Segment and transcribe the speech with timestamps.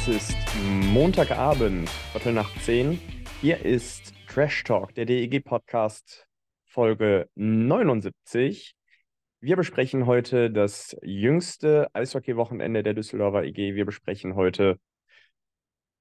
[0.00, 0.36] Es ist
[0.94, 2.98] Montagabend, Viertel nach zehn.
[3.42, 6.26] Hier ist Trash Talk, der DEG-Podcast,
[6.64, 8.74] Folge 79.
[9.40, 13.74] Wir besprechen heute das jüngste Eishockey-Wochenende der Düsseldorfer EG.
[13.74, 14.80] Wir besprechen heute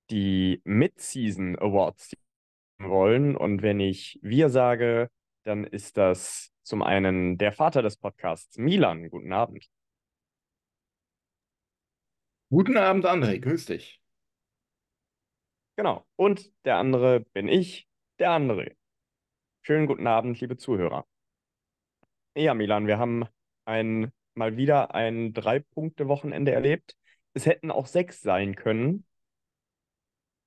[0.09, 2.17] die Mid-Season Awards, die
[2.77, 3.35] wir wollen.
[3.35, 5.09] Und wenn ich wir sage,
[5.43, 9.09] dann ist das zum einen der Vater des Podcasts, Milan.
[9.09, 9.69] Guten Abend.
[12.51, 13.99] Guten Abend, André, grüß dich.
[15.75, 16.05] Genau.
[16.15, 17.87] Und der andere bin ich,
[18.19, 18.75] der andere.
[19.61, 21.05] Schönen guten Abend, liebe Zuhörer.
[22.35, 23.25] Ja, Milan, wir haben
[23.65, 26.95] ein, mal wieder ein Drei-Punkte-Wochenende erlebt.
[27.33, 29.05] Es hätten auch sechs sein können.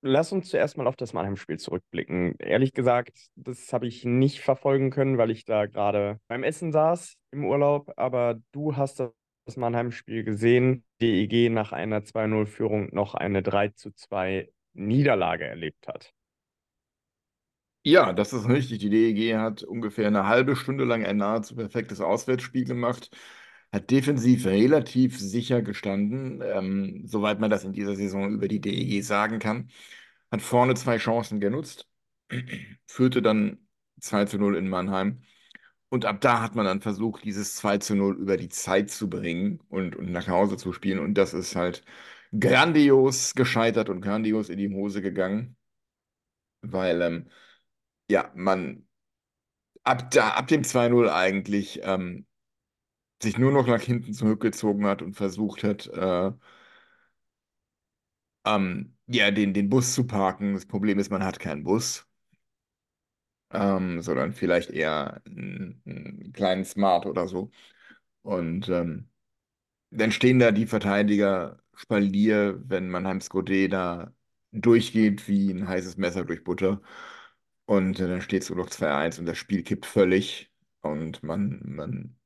[0.00, 2.34] Lass uns zuerst mal auf das Mannheim-Spiel zurückblicken.
[2.38, 7.16] Ehrlich gesagt, das habe ich nicht verfolgen können, weil ich da gerade beim Essen saß
[7.30, 7.92] im Urlaub.
[7.96, 9.12] Aber du hast das
[9.56, 10.84] Mannheim-Spiel gesehen.
[11.00, 16.12] DEG nach einer 2-0-Führung noch eine 3-2 Niederlage erlebt hat.
[17.84, 18.78] Ja, das ist richtig.
[18.78, 23.10] Die DEG hat ungefähr eine halbe Stunde lang ein nahezu perfektes Auswärtsspiel gemacht,
[23.72, 29.02] hat defensiv relativ sicher gestanden, ähm, soweit man das in dieser Saison über die DEG
[29.02, 29.70] sagen kann,
[30.30, 31.88] hat vorne zwei Chancen genutzt,
[32.86, 33.66] führte dann
[34.00, 35.22] 2 zu 0 in Mannheim.
[35.92, 39.10] Und ab da hat man dann versucht, dieses 2 zu 0 über die Zeit zu
[39.10, 40.98] bringen und, und nach Hause zu spielen.
[40.98, 41.84] Und das ist halt
[42.38, 45.56] grandios gescheitert und grandios in die Hose gegangen.
[46.62, 47.28] Weil, ähm,
[48.10, 48.86] ja, man
[49.84, 52.26] ab, da, ab dem 2-0 eigentlich ähm,
[53.22, 56.32] sich nur noch nach hinten zurückgezogen hat und versucht hat, äh,
[58.44, 60.54] ähm, ja, den, den Bus zu parken.
[60.54, 62.06] Das Problem ist, man hat keinen Bus
[63.52, 67.50] ähm, sondern vielleicht eher einen, einen kleinen Smart oder so.
[68.22, 69.10] Und ähm,
[69.90, 74.14] dann stehen da die Verteidiger Spalier, wenn Mannheims Godet da
[74.52, 76.82] durchgeht wie ein heißes Messer durch Butter.
[77.66, 80.52] Und äh, dann steht es nur noch 2-1 und das Spiel kippt völlig.
[80.82, 82.16] Und man, man,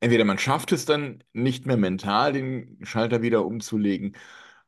[0.00, 4.16] entweder man schafft es dann nicht mehr mental, den Schalter wieder umzulegen.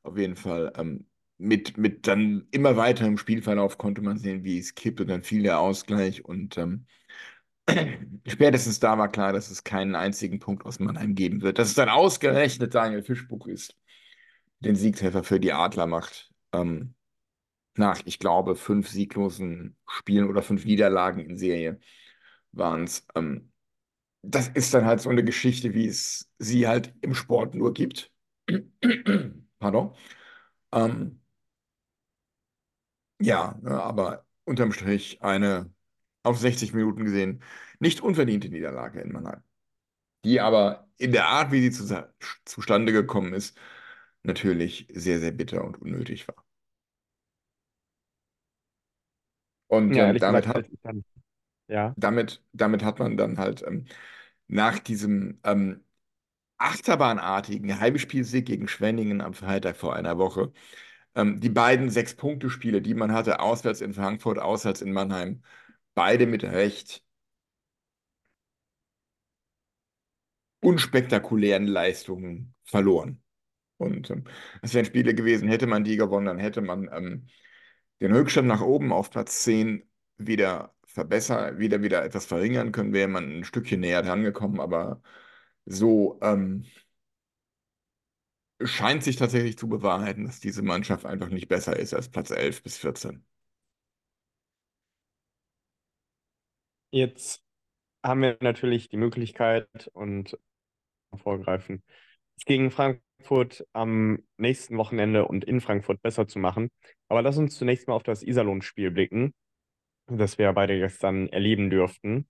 [0.03, 1.06] Auf jeden Fall ähm,
[1.43, 5.23] mit, mit dann immer weiter im Spielverlauf konnte man sehen, wie es kippt und dann
[5.25, 6.87] fiel der Ausgleich und ähm,
[8.27, 11.59] spätestens da war klar, dass es keinen einzigen Punkt aus Mannheim geben wird.
[11.59, 13.77] Dass es dann ausgerechnet Daniel Fischbuch ist,
[14.61, 16.33] den Siegtreffer für die Adler macht.
[16.53, 16.95] Ähm,
[17.77, 21.81] nach, ich glaube, fünf sieglosen Spielen oder fünf Niederlagen in Serie
[22.53, 23.07] waren es.
[23.15, 23.53] Ähm,
[24.23, 28.13] das ist dann halt so eine Geschichte, wie es sie halt im Sport nur gibt.
[29.59, 29.95] Pardon.
[30.73, 31.22] Ähm,
[33.22, 35.72] ja, ne, aber unterm Strich eine
[36.22, 37.43] auf 60 Minuten gesehen
[37.81, 39.43] nicht unverdiente Niederlage in Mannheim.
[40.25, 42.09] Die aber in der Art, wie sie zu,
[42.47, 43.59] zustande gekommen ist,
[44.25, 46.44] natürlich sehr, sehr bitter und unnötig war.
[49.66, 51.05] Und Ja, ähm, ehrlich damit gesagt, hat, das ist dann,
[51.69, 51.97] ja.
[51.97, 53.87] damit, damit hat man dann halt ähm,
[54.49, 55.84] nach diesem ähm,
[56.59, 60.53] achterbahnartigen Heimspielsieg gegen Schwenningen am Freitag vor einer Woche
[61.15, 65.43] ähm, die beiden Sechs-Punkte-Spiele, die man hatte, auswärts in Frankfurt, auswärts in Mannheim,
[65.95, 67.03] beide mit recht
[70.61, 73.23] unspektakulären Leistungen verloren.
[73.78, 74.25] Und ähm,
[74.62, 77.27] es wären Spiele gewesen, hätte man die gewonnen, dann hätte man ähm,
[78.00, 83.09] den Rückstand nach oben auf Platz 10 wieder verbessern, wieder, wieder etwas verringern können, wäre
[83.09, 85.03] man ein Stückchen näher dran gekommen, aber
[85.67, 86.67] so ähm,
[88.67, 92.62] scheint sich tatsächlich zu bewahrheiten, dass diese Mannschaft einfach nicht besser ist als Platz 11
[92.62, 93.25] bis 14.
[96.91, 97.43] Jetzt
[98.05, 100.38] haben wir natürlich die Möglichkeit und
[101.14, 101.82] vorgreifen,
[102.37, 106.70] es gegen Frankfurt am nächsten Wochenende und in Frankfurt besser zu machen.
[107.09, 109.32] Aber lass uns zunächst mal auf das Iserlohn-Spiel blicken,
[110.06, 112.29] das wir beide gestern erleben durften.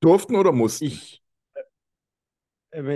[0.00, 0.84] Durften oder mussten?
[0.84, 1.23] Ich,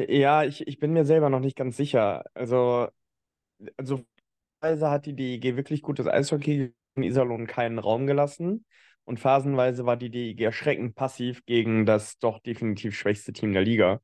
[0.08, 2.24] ja, ich, ich bin mir selber noch nicht ganz sicher.
[2.34, 2.88] Also,
[3.76, 4.04] also
[4.60, 8.64] hat die DEG wirklich gutes Eishockey Iserlohn keinen Raum gelassen.
[9.04, 14.00] Und phasenweise war die DEG erschreckend passiv gegen das doch definitiv schwächste Team der Liga.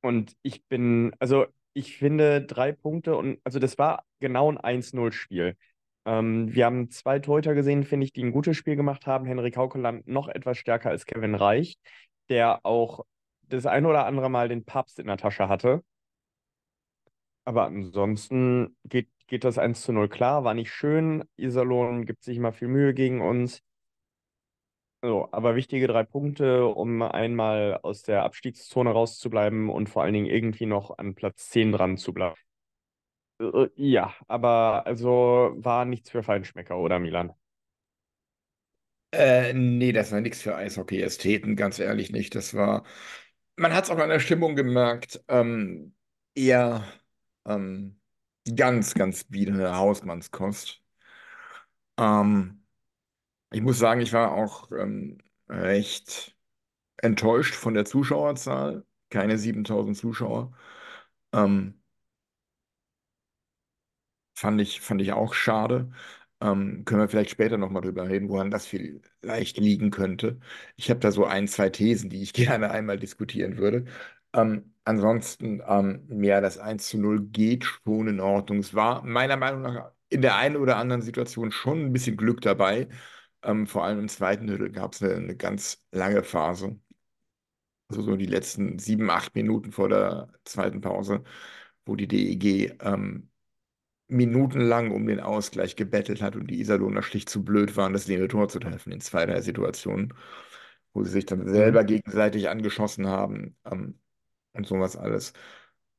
[0.00, 5.56] Und ich bin, also ich finde drei Punkte und also das war genau ein 1-0-Spiel.
[6.04, 9.26] Ähm, wir haben zwei Torhüter gesehen, finde ich, die ein gutes Spiel gemacht haben.
[9.26, 11.78] Henrik Haukeland noch etwas stärker als Kevin Reich,
[12.28, 13.04] der auch
[13.48, 15.82] das ein oder andere Mal den Papst in der Tasche hatte.
[17.44, 21.24] Aber ansonsten geht, geht das 1 zu 0 klar, war nicht schön.
[21.36, 23.62] Iserlohn gibt sich immer viel Mühe gegen uns.
[25.02, 30.26] So, aber wichtige drei Punkte, um einmal aus der Abstiegszone rauszubleiben und vor allen Dingen
[30.26, 32.34] irgendwie noch an Platz 10 dran zu bleiben.
[33.40, 37.32] Äh, ja, aber also war nichts für Feinschmecker, oder Milan?
[39.12, 42.34] Äh, nee, das war nichts für Eishockey-Ästheten, ganz ehrlich nicht.
[42.34, 42.84] Das war,
[43.58, 45.94] man hat es auch an der Stimmung gemerkt, ähm,
[46.34, 46.84] eher
[47.46, 48.00] ähm,
[48.56, 50.82] ganz, ganz biedere Hausmannskost.
[51.98, 52.64] Ähm,
[53.52, 55.18] ich muss sagen, ich war auch ähm,
[55.48, 56.36] recht
[56.98, 58.86] enttäuscht von der Zuschauerzahl.
[59.10, 60.52] Keine 7000 Zuschauer.
[61.34, 61.82] Ähm,
[64.34, 65.92] fand ich, fand ich auch schade.
[66.40, 70.38] Ähm, können wir vielleicht später nochmal drüber reden, woran das vielleicht liegen könnte.
[70.76, 73.86] Ich habe da so ein, zwei Thesen, die ich gerne einmal diskutieren würde.
[74.32, 78.58] Ähm, ansonsten, ähm, ja, das 1 zu 0 geht schon in Ordnung.
[78.60, 82.40] Es war meiner Meinung nach in der einen oder anderen Situation schon ein bisschen Glück
[82.40, 82.88] dabei.
[83.42, 86.78] Ähm, vor allem im zweiten Drittel gab es eine, eine ganz lange Phase.
[87.88, 91.22] Also so die letzten sieben, acht Minuten vor der zweiten Pause,
[91.86, 93.27] wo die DEG ähm,
[94.08, 98.28] minutenlang um den Ausgleich gebettelt hat und die Iserlohner schlicht zu blöd waren, das leere
[98.28, 100.14] Tor zu treffen in zwei, drei Situationen,
[100.92, 101.86] wo sie sich dann selber Mhm.
[101.86, 103.98] gegenseitig angeschossen haben ähm,
[104.52, 105.32] und sowas alles.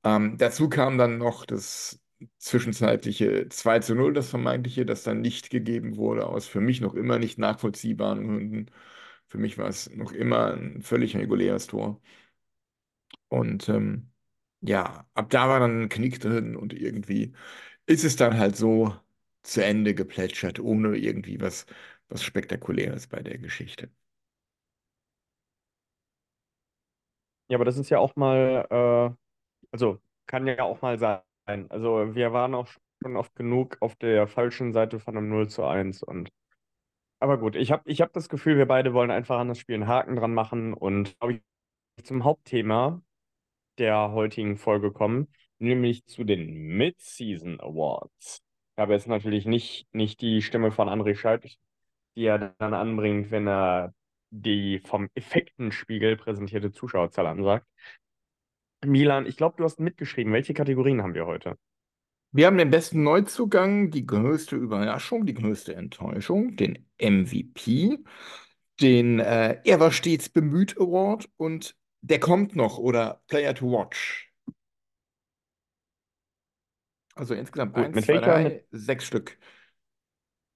[0.04, 2.00] Ähm, dazu kam dann noch das
[2.38, 6.94] zwischenzeitliche 2 zu 0, das vermeintliche, das dann nicht gegeben wurde, aus für mich noch
[6.96, 8.72] immer nicht nachvollziehbaren Gründen.
[9.28, 12.02] Für mich war es noch immer ein völlig reguläres Tor.
[13.30, 14.12] Und ähm,
[14.62, 17.34] ja, ab da war dann ein Knick drin und irgendwie
[17.90, 18.96] ist es dann halt so
[19.44, 21.66] zu Ende geplätschert, ohne irgendwie was,
[22.10, 23.92] was Spektakuläres bei der Geschichte.
[27.50, 29.16] Ja, aber das ist ja auch mal, äh,
[29.72, 31.22] also kann ja auch mal sein.
[31.70, 32.68] Also wir waren auch
[33.04, 36.30] schon oft genug auf der falschen Seite von einem 0 zu 1 und
[37.20, 39.76] aber gut, ich habe ich hab das Gefühl, wir beide wollen einfach an das Spiel
[39.76, 41.42] einen Haken dran machen und ich
[42.06, 43.02] zum Hauptthema
[43.80, 45.28] der heutigen Folge kommen,
[45.60, 48.42] nämlich zu den Mid-Season Awards.
[48.76, 51.58] Ich habe jetzt natürlich nicht, nicht die Stimme von André Scheidt,
[52.16, 53.94] die er dann anbringt, wenn er
[54.32, 57.66] die vom Effektenspiegel präsentierte Zuschauerzahl ansagt.
[58.86, 60.32] Milan, ich glaube, du hast mitgeschrieben.
[60.32, 61.58] Welche Kategorien haben wir heute?
[62.32, 67.98] Wir haben den besten Neuzugang, die größte Überraschung, die größte Enttäuschung, den MVP,
[68.80, 74.29] den äh, Er war stets bemüht Award und der kommt noch oder Player to Watch.
[77.20, 79.38] Also insgesamt Gut, eins, mit zwei, welcher, drei, mit, sechs Stück.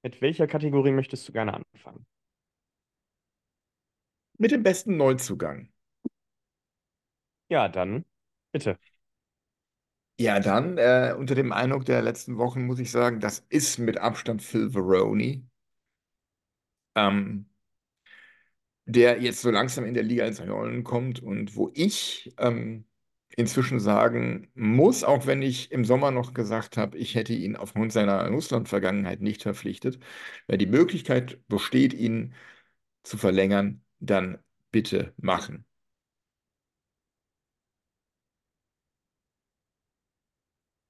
[0.02, 2.06] mit welcher Kategorie möchtest du gerne anfangen?
[4.38, 5.70] Mit dem besten Neuzugang.
[7.50, 8.06] Ja, dann
[8.52, 8.78] bitte.
[10.20, 13.98] Ja, dann, äh, unter dem Eindruck der letzten Wochen muss ich sagen, das ist mit
[14.00, 15.44] Abstand Phil Varone,
[16.96, 17.46] ähm,
[18.86, 22.86] der jetzt so langsam in der Liga ins Rollen kommt und wo ich ähm,
[23.38, 27.92] inzwischen sagen muss, auch wenn ich im Sommer noch gesagt habe, ich hätte ihn aufgrund
[27.94, 30.00] seiner Russland-Vergangenheit nicht verpflichtet,
[30.48, 32.34] wenn die Möglichkeit besteht, ihn
[33.04, 34.40] zu verlängern, dann
[34.72, 35.66] bitte machen.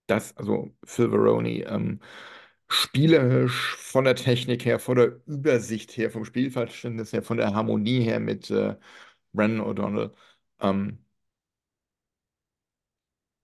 [0.08, 2.00] Das, also Phil Varone, ähm,
[2.68, 8.02] spielerisch, von der Technik her, von der Übersicht her, vom Spielverständnis her, von der Harmonie
[8.02, 8.76] her mit äh,
[9.34, 10.12] Brandon O'Donnell.
[10.62, 11.03] Ähm,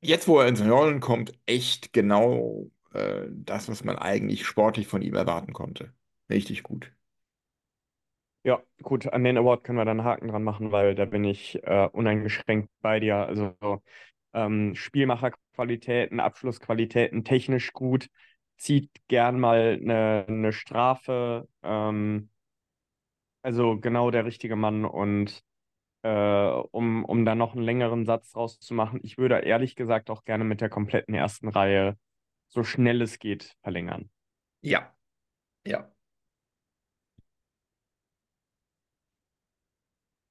[0.01, 5.01] jetzt, wo er ins Rollen kommt, echt genau äh, das, was man eigentlich sportlich von
[5.01, 5.94] ihm erwarten konnte.
[6.29, 6.91] Richtig gut.
[8.44, 11.24] Ja, gut, an den Award können wir dann einen Haken dran machen, weil da bin
[11.25, 13.15] ich äh, uneingeschränkt bei dir.
[13.18, 13.53] Also
[14.34, 18.10] ähm, Spielmacherqualitäten, Abschlussqualitäten, technisch gut,
[18.58, 21.48] zieht gern mal eine, eine Strafe.
[21.63, 22.29] Ähm,
[23.41, 25.44] also genau der richtige Mann und
[26.03, 26.10] äh,
[26.72, 30.24] um, um da noch einen längeren Satz draus zu machen, ich würde ehrlich gesagt auch
[30.25, 31.98] gerne mit der kompletten ersten Reihe
[32.50, 34.10] so schnell es geht verlängern.
[34.62, 34.96] Ja,
[35.65, 35.91] ja.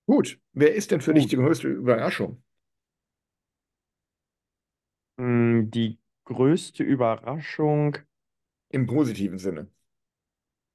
[0.07, 0.41] Gut.
[0.55, 2.43] Wer ist denn für dich die größte Überraschung?
[5.17, 7.99] Mm, Die größte Überraschung,
[8.71, 9.71] Im positiven Sinne.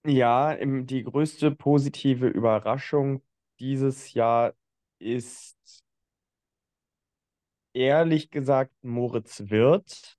[0.06, 3.22] Ja, im, die größte positive Überraschung
[3.60, 4.54] dieses Jahr
[5.04, 5.84] ist
[7.74, 10.16] ehrlich gesagt Moritz Wirth.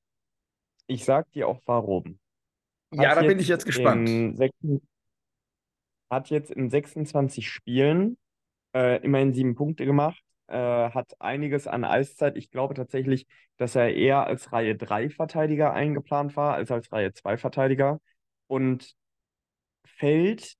[0.86, 2.18] Ich sag dir auch warum.
[2.92, 4.08] Ja, Hat da bin ich jetzt gespannt.
[4.08, 4.80] in, sech-
[6.10, 8.18] hat jetzt in 26 Spielen
[8.74, 12.36] äh, immerhin sieben Punkte gemacht, äh, hat einiges an Eiszeit.
[12.36, 13.26] Ich glaube tatsächlich,
[13.56, 18.00] dass er eher als Reihe 3 Verteidiger eingeplant war, als als Reihe 2 Verteidiger.
[18.46, 18.94] Und
[19.86, 20.54] fällt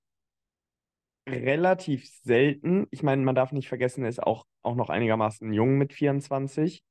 [1.27, 2.87] relativ selten.
[2.91, 6.83] Ich meine, man darf nicht vergessen, er ist auch, auch noch einigermaßen jung mit 24.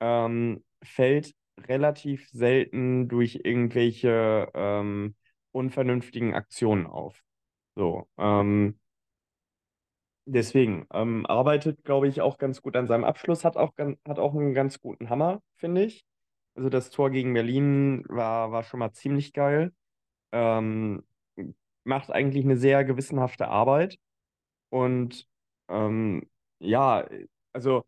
[0.00, 5.16] Ähm, fällt relativ selten durch irgendwelche ähm,
[5.52, 7.22] unvernünftigen Aktionen auf.
[7.74, 8.78] So, ähm,
[10.26, 14.34] deswegen ähm, arbeitet, glaube ich, auch ganz gut an seinem Abschluss, hat auch, hat auch
[14.34, 16.04] einen ganz guten Hammer, finde ich.
[16.54, 19.72] Also das Tor gegen Berlin war, war schon mal ziemlich geil.
[20.32, 21.04] Ähm,
[21.86, 23.98] macht eigentlich eine sehr gewissenhafte Arbeit.
[24.70, 25.26] Und
[25.68, 26.28] ähm,
[26.58, 27.06] ja,
[27.52, 27.84] also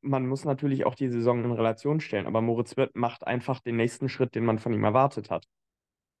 [0.00, 3.76] man muss natürlich auch die Saison in Relation stellen, aber Moritz Wirth macht einfach den
[3.76, 5.46] nächsten Schritt, den man von ihm erwartet hat.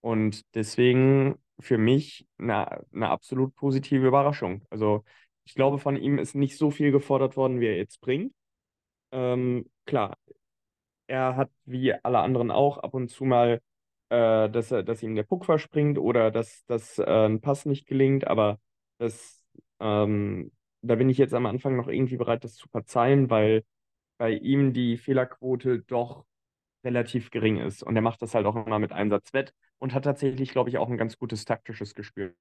[0.00, 4.62] Und deswegen für mich eine, eine absolut positive Überraschung.
[4.70, 5.04] Also
[5.44, 8.32] ich glaube, von ihm ist nicht so viel gefordert worden, wie er jetzt bringt.
[9.12, 10.16] Ähm, klar,
[11.06, 13.60] er hat wie alle anderen auch ab und zu mal,
[14.12, 17.86] äh, dass er, dass ihm der Puck verspringt oder dass, dass äh, ein Pass nicht
[17.86, 18.60] gelingt, aber
[18.98, 19.42] das,
[19.80, 20.52] ähm,
[20.82, 23.64] da bin ich jetzt am Anfang noch irgendwie bereit, das zu verzeihen, weil
[24.18, 26.24] bei ihm die Fehlerquote doch
[26.84, 27.82] relativ gering ist.
[27.82, 30.78] Und er macht das halt auch immer mit Einsatz wett und hat tatsächlich, glaube ich,
[30.78, 32.34] auch ein ganz gutes taktisches Gespür.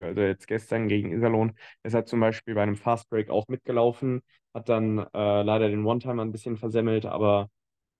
[0.00, 4.22] Also jetzt gestern gegen Iserlohn ist er zum Beispiel bei einem Fastbreak auch mitgelaufen,
[4.54, 7.50] hat dann äh, leider den One-Timer ein bisschen versemmelt, aber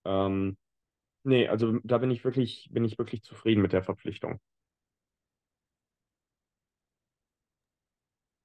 [0.04, 0.56] ähm,
[1.26, 4.40] nee, also da bin ich wirklich, bin ich wirklich zufrieden mit der Verpflichtung.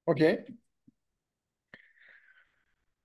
[0.08, 0.46] Okay.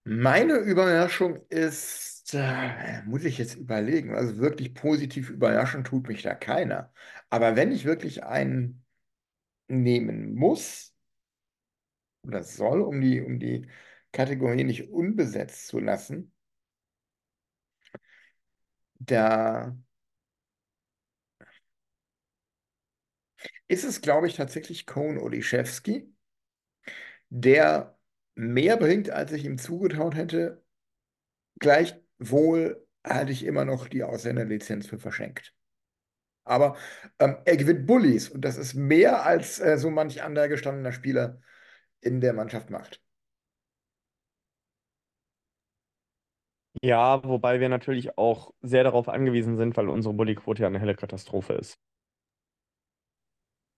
[0.04, 6.34] Meine Überraschung ist, äh, muss ich jetzt überlegen, also wirklich positiv überraschen tut mich da
[6.34, 6.92] keiner.
[7.28, 8.84] Aber wenn ich wirklich einen
[9.68, 10.94] nehmen muss
[12.22, 13.66] oder soll, um die, um die
[14.12, 16.32] Kategorie nicht unbesetzt zu lassen,
[18.98, 19.76] da
[23.68, 26.12] ist es, glaube ich, tatsächlich Koen Oliszewski,
[27.28, 27.98] der
[28.34, 30.62] mehr bringt, als ich ihm zugetraut hätte.
[31.58, 35.54] Gleichwohl halte ich immer noch die Ausländerlizenz für verschenkt.
[36.44, 36.76] Aber
[37.18, 41.40] ähm, er gewinnt Bullies und das ist mehr als äh, so manch anderer gestandener Spieler
[42.00, 43.02] in der Mannschaft macht.
[46.82, 50.94] Ja, wobei wir natürlich auch sehr darauf angewiesen sind, weil unsere Bully-Quote ja eine helle
[50.94, 51.78] Katastrophe ist.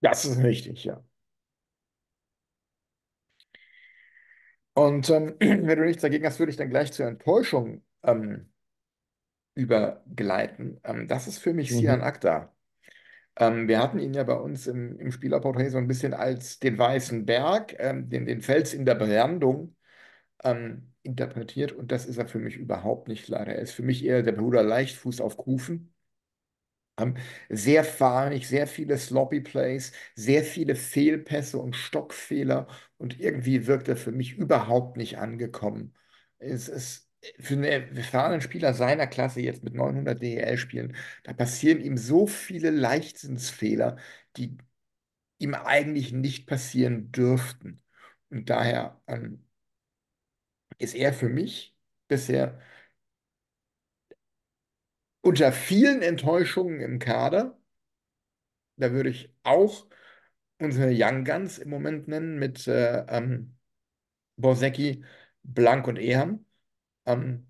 [0.00, 1.02] Das ist richtig, ja.
[4.74, 8.50] Und ähm, wenn du nichts dagegen hast, würde ich dann gleich zur Enttäuschung ähm,
[9.54, 10.80] übergleiten.
[10.84, 12.00] Ähm, das ist für mich Mhm.
[12.02, 12.54] Akta.
[13.36, 16.78] Ähm, wir hatten ihn ja bei uns im, im Spielerporträt so ein bisschen als den
[16.78, 19.76] weißen Berg, ähm, den, den Fels in der Brandung
[20.44, 23.54] ähm, interpretiert und das ist er für mich überhaupt nicht leider.
[23.54, 25.94] Er ist für mich eher der Bruder Leichtfuß auf Kufen.
[26.98, 27.16] Ähm,
[27.48, 33.96] sehr fahrig, sehr viele Sloppy Plays, sehr viele Fehlpässe und Stockfehler und irgendwie wirkt er
[33.96, 35.94] für mich überhaupt nicht angekommen.
[36.38, 37.64] Es ist für einen
[37.96, 43.96] erfahrenen Spieler seiner Klasse jetzt mit 900 DEL spielen, da passieren ihm so viele Leichtsinnsfehler,
[44.36, 44.56] die
[45.38, 47.82] ihm eigentlich nicht passieren dürften.
[48.30, 49.44] Und daher ähm,
[50.78, 51.76] ist er für mich
[52.08, 52.60] bisher
[55.20, 57.56] unter vielen Enttäuschungen im Kader.
[58.76, 59.86] Da würde ich auch
[60.60, 63.58] unsere Young Guns im Moment nennen mit äh, ähm,
[64.36, 65.04] Borsecki,
[65.44, 66.46] Blank und Eham.
[67.06, 67.48] Ähm,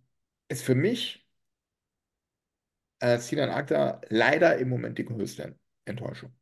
[0.48, 1.26] ist für mich
[3.00, 6.32] äh, Sinan Akta leider im Moment die größte Enttäuschung.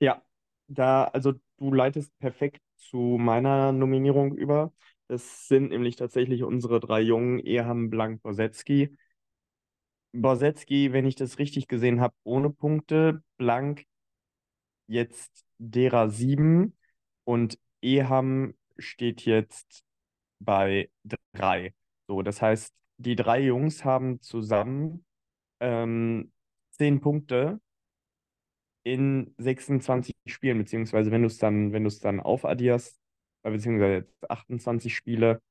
[0.00, 0.22] Ja,
[0.68, 4.72] da, also du leitest perfekt zu meiner Nominierung über.
[5.08, 8.96] Das sind nämlich tatsächlich unsere drei Jungen, Eham, Blank, Bosetzky.
[10.12, 13.22] Bosetzky, wenn ich das richtig gesehen habe, ohne Punkte.
[13.36, 13.84] Blank
[14.86, 16.76] jetzt derer sieben
[17.24, 19.84] und Eham steht jetzt
[20.38, 20.90] bei
[21.32, 21.74] drei.
[22.08, 25.04] So, das heißt, die drei Jungs haben zusammen
[25.60, 26.32] ähm,
[26.70, 27.60] zehn Punkte
[28.86, 32.96] in 26 Spielen, beziehungsweise wenn du es dann, wenn du es dann aufaddierst,
[33.42, 35.42] äh, beziehungsweise jetzt 28 Spiele,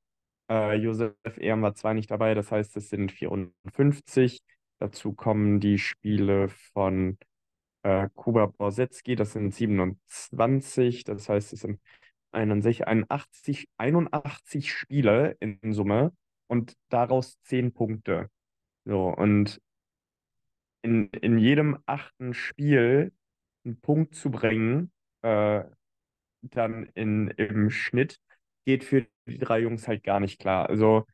[0.50, 4.40] äh, Josef Ehren war zwar nicht dabei, das heißt, es sind 54.
[4.78, 7.18] Dazu kommen die Spiele von
[7.82, 11.78] äh, Kuba Borsetski, das sind 27, das heißt, es sind
[12.32, 16.12] 61, 81, 81 Spiele in Summe
[16.46, 18.30] und daraus 10 Punkte.
[18.86, 19.60] So, und
[20.80, 23.12] in, in jedem achten Spiel
[23.66, 24.92] einen Punkt zu bringen,
[25.22, 25.64] äh,
[26.42, 28.20] dann in, im Schnitt,
[28.64, 30.68] geht für die drei Jungs halt gar nicht klar.
[30.68, 31.06] Also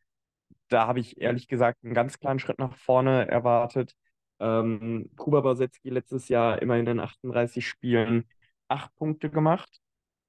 [0.68, 3.94] da habe ich ehrlich gesagt einen ganz kleinen Schritt nach vorne erwartet.
[4.40, 8.26] Ähm, Kuba Borsetski letztes Jahr immerhin in 38 Spielen
[8.68, 9.80] acht Punkte gemacht,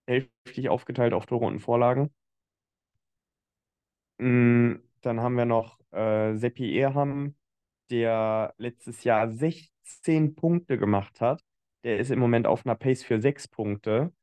[0.07, 2.11] hälftig aufgeteilt auf Tore und Vorlagen.
[4.17, 7.35] Mm, Dann haben wir noch äh, Seppi Erham,
[7.89, 11.43] der letztes Jahr 16 Punkte gemacht hat.
[11.83, 14.13] Der ist im Moment auf einer Pace für sechs Punkte.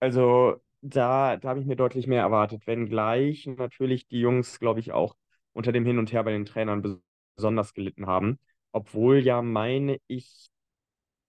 [0.00, 4.92] Also da, da habe ich mir deutlich mehr erwartet, wenngleich natürlich die Jungs, glaube ich,
[4.92, 5.16] auch
[5.54, 7.00] unter dem Hin und Her bei den Trainern bes-
[7.36, 8.38] besonders gelitten haben.
[8.72, 10.50] Obwohl ja, meine ich,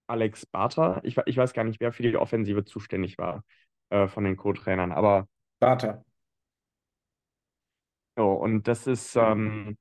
[0.08, 3.44] Alex Barter, ich, ich weiß gar nicht, wer für die Offensive zuständig war
[3.90, 5.28] äh, von den Co-Trainern, aber
[5.62, 6.04] Vater.
[8.18, 9.78] oh, und das ist, ähm,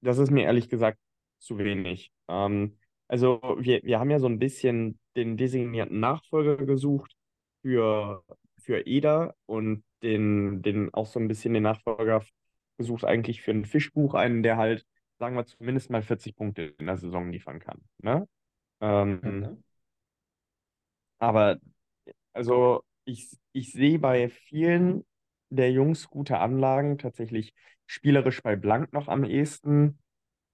[0.00, 0.98] das ist mir ehrlich gesagt
[1.38, 2.12] zu wenig.
[2.28, 7.16] Ähm, also wir, wir haben ja so ein bisschen den designierten Nachfolger gesucht
[7.62, 8.24] für,
[8.58, 12.24] für Eder und den, den auch so ein bisschen den Nachfolger
[12.78, 14.86] gesucht eigentlich für ein Fischbuch, einen, der halt,
[15.18, 17.80] sagen wir, zumindest mal 40 Punkte in der Saison liefern kann.
[17.98, 18.28] Ne?
[18.80, 19.62] Ähm, Mhm.
[21.18, 21.58] aber
[22.32, 25.04] also ich, ich sehe bei vielen
[25.50, 27.54] der Jungs gute Anlagen, tatsächlich
[27.86, 29.98] spielerisch bei Blank noch am ehesten,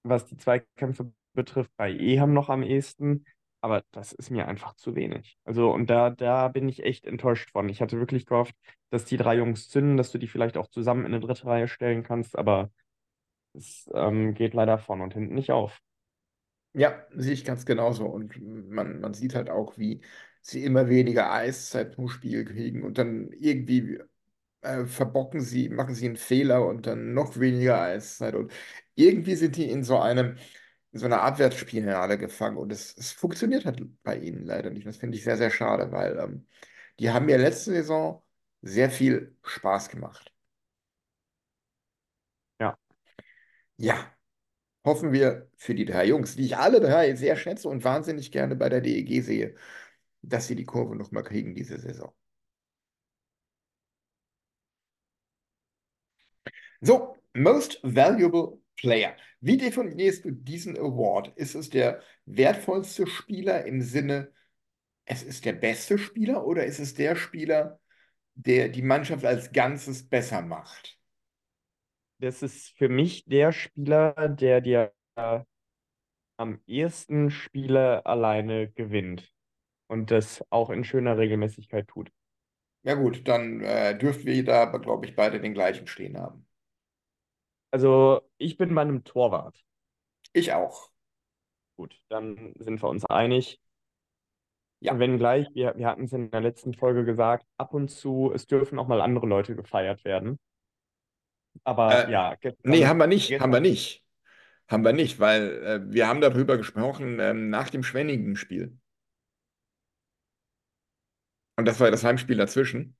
[0.05, 3.27] was die Zweikämpfe betrifft, bei Eham noch am ehesten,
[3.61, 5.39] aber das ist mir einfach zu wenig.
[5.45, 7.69] Also und da, da bin ich echt enttäuscht von.
[7.69, 8.55] Ich hatte wirklich gehofft,
[8.91, 11.69] dass die drei Jungs zünden, dass du die vielleicht auch zusammen in eine dritte Reihe
[11.69, 12.71] stellen kannst, aber
[13.55, 15.81] es ähm, geht leider vorne und hinten nicht auf.
[16.73, 18.07] Ja, sehe ich ganz genauso.
[18.07, 18.41] Und
[18.71, 20.01] man, man sieht halt auch, wie
[20.41, 23.99] sie immer weniger Eiszeit pro Spiel kriegen und dann irgendwie
[24.63, 28.35] äh, verbocken sie, machen sie einen Fehler und dann noch weniger Eiszeit.
[28.35, 28.53] Und
[28.95, 30.37] irgendwie sind die in so einem, in
[30.93, 32.57] so einer Abwärtsspirale gefangen.
[32.57, 34.87] Und es, es funktioniert halt bei ihnen leider nicht.
[34.87, 36.47] Das finde ich sehr, sehr schade, weil ähm,
[36.99, 38.23] die haben mir letzte Saison
[38.63, 40.33] sehr viel Spaß gemacht.
[42.59, 42.77] Ja,
[43.77, 44.13] Ja,
[44.85, 48.57] hoffen wir für die drei Jungs, die ich alle drei sehr schätze und wahnsinnig gerne
[48.57, 49.57] bei der DEG sehe,
[50.23, 52.13] dass sie die Kurve nochmal kriegen diese Saison.
[56.83, 59.17] So, Most Valuable Player.
[59.41, 61.37] Wie definierst du diesen Award?
[61.37, 64.33] Ist es der wertvollste Spieler im Sinne,
[65.05, 67.81] es ist der beste Spieler oder ist es der Spieler,
[68.35, 71.01] der die Mannschaft als Ganzes besser macht?
[72.21, 75.41] das ist für mich der Spieler, der dir äh,
[76.37, 79.33] am ehesten Spiele alleine gewinnt
[79.89, 82.11] und das auch in schöner Regelmäßigkeit tut.
[82.83, 86.47] Ja gut, dann äh, dürften wir da, glaube ich, beide den gleichen stehen haben.
[87.71, 89.65] Also ich bin bei einem Torwart.
[90.33, 90.91] Ich auch.
[91.77, 93.61] Gut, dann sind wir uns einig.
[94.81, 94.99] Ja.
[94.99, 98.79] Wenngleich, wir, wir hatten es in der letzten Folge gesagt, ab und zu, es dürfen
[98.79, 100.39] auch mal andere Leute gefeiert werden.
[101.65, 104.05] Aber Äh, ja, Nee, gestern, haben wir nicht, haben wir gestern, nicht.
[104.69, 108.79] Haben wir nicht, weil äh, wir haben darüber gesprochen ähm, nach dem Schwenningen-Spiel.
[111.57, 112.97] Und das war ja das Heimspiel dazwischen,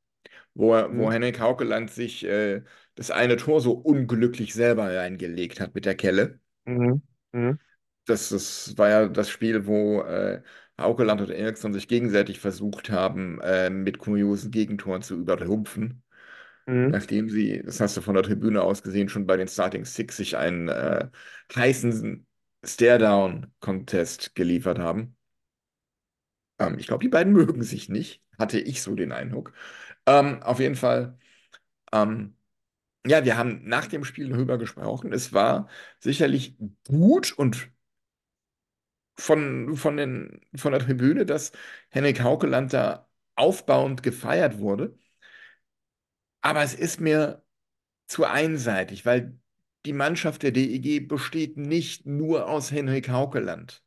[0.55, 2.63] wo, wo hm, Henrik Haukeland sich äh,
[2.95, 6.41] das eine Tor so unglücklich selber reingelegt hat mit der Kelle.
[6.67, 7.03] hm,
[7.35, 7.59] hm,
[8.07, 10.43] Das, das war ja das Spiel, wo äh,
[10.81, 16.03] Haukeland und Eriksson sich gegenseitig versucht haben, äh, mit kuriosen Gegentoren zu übertrumpfen.
[16.67, 19.85] hm, Nachdem sie, das hast du von der Tribüne aus gesehen, schon bei den Starting
[19.85, 21.09] Six sich einen äh,
[21.57, 22.27] heißen
[22.65, 25.17] Stare-Down-Contest geliefert haben.
[26.59, 29.53] Ähm, ich glaube, die beiden mögen sich nicht, hatte ich so den Eindruck.
[30.11, 31.19] Ähm, auf jeden Fall,
[31.93, 32.37] ähm,
[33.07, 35.13] ja, wir haben nach dem Spiel darüber gesprochen.
[35.13, 35.69] Es war
[36.01, 36.57] sicherlich
[36.89, 37.71] gut und
[39.19, 41.53] von, von den, von der Tribüne, dass
[41.91, 44.99] Henrik Haukeland da aufbauend gefeiert wurde.
[46.43, 47.43] Aber es ist mir
[48.09, 49.39] zu einseitig, weil
[49.87, 53.85] die Mannschaft der DEG besteht nicht nur aus Henrik Haukeland.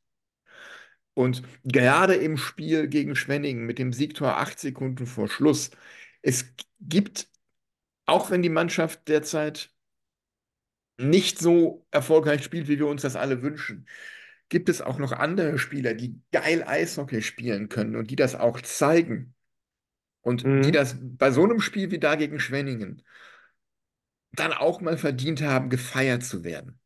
[1.16, 5.70] Und gerade im Spiel gegen Schwenningen mit dem Siegtor acht Sekunden vor Schluss,
[6.24, 6.46] es
[6.80, 7.28] gibt,
[8.08, 9.70] auch wenn die Mannschaft derzeit
[10.98, 13.88] nicht so erfolgreich spielt, wie wir uns das alle wünschen,
[14.50, 18.62] gibt es auch noch andere Spieler, die geil Eishockey spielen können und die das auch
[18.62, 19.36] zeigen.
[20.22, 20.72] Und die hm.
[20.72, 23.04] das bei so einem Spiel wie da gegen Schwenningen
[24.32, 26.80] dann auch mal verdient haben, gefeiert zu werden.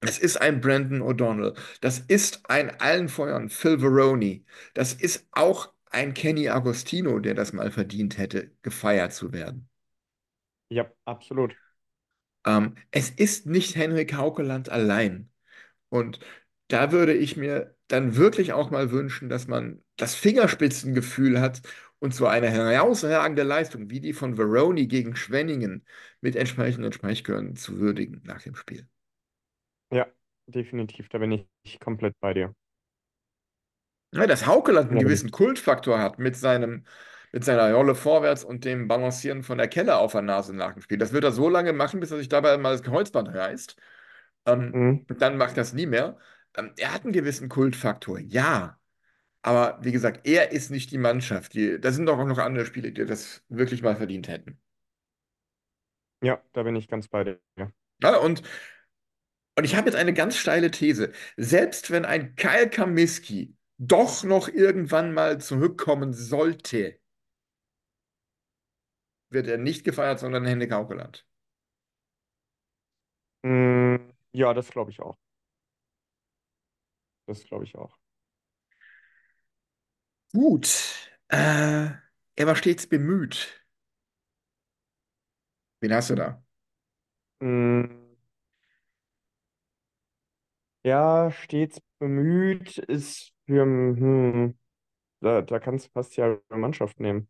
[0.00, 1.56] Das ist ein Brandon O'Donnell.
[1.80, 4.44] Das ist ein allen Feuern Phil Varone.
[4.74, 9.68] Das ist auch ein Kenny Agostino, der das mal verdient hätte, gefeiert zu werden.
[10.68, 11.56] Ja, absolut.
[12.46, 15.30] Ähm, es ist nicht Henrik Haukeland allein.
[15.90, 16.20] Und
[16.68, 21.62] da würde ich mir dann wirklich auch mal wünschen, dass man das Fingerspitzengefühl hat
[22.00, 25.86] und so eine herausragende Leistung wie die von Veroni gegen Schwenningen
[26.20, 28.88] mit entsprechenden Sprechchören zu würdigen nach dem Spiel.
[29.90, 30.06] Ja,
[30.46, 31.08] definitiv.
[31.08, 32.54] Da bin ich komplett bei dir.
[34.14, 36.84] Ja, dass Haukeland einen Ja, gewissen Kultfaktor hat mit seinem,
[37.32, 40.82] mit seiner Rolle vorwärts und dem Balancieren von der Kelle auf der Nase nach dem
[40.82, 40.98] Spiel.
[40.98, 43.76] Das wird er so lange machen, bis er sich dabei mal das Kreuzband reißt.
[44.46, 45.06] Ähm, Mhm.
[45.08, 46.18] dann macht das nie mehr.
[46.56, 48.78] Ähm, er hat einen gewissen Kultfaktor, ja.
[49.42, 51.54] Aber wie gesagt, er ist nicht die Mannschaft.
[51.54, 54.60] Die, da sind doch auch noch andere Spieler, die das wirklich mal verdient hätten.
[56.22, 57.40] Ja, da bin ich ganz bei dir.
[58.02, 58.42] Ja, und,
[59.56, 61.12] und ich habe jetzt eine ganz steile These.
[61.36, 66.98] Selbst wenn ein Kyle Kaminski doch noch irgendwann mal zurückkommen sollte,
[69.28, 71.26] wird er nicht gefeiert, sondern Henrik Haukeland.
[73.44, 73.96] Mm,
[74.32, 75.16] ja, das glaube ich auch.
[77.26, 77.98] Das glaube ich auch.
[80.32, 80.68] Gut.
[81.28, 81.36] Äh,
[82.36, 83.64] er war stets bemüht.
[85.80, 86.42] Wen hast du da?
[87.40, 88.16] Mm,
[90.84, 94.54] ja, stets bemüht ist für, hm,
[95.20, 97.28] da, da kannst du fast ja eine Mannschaft nehmen.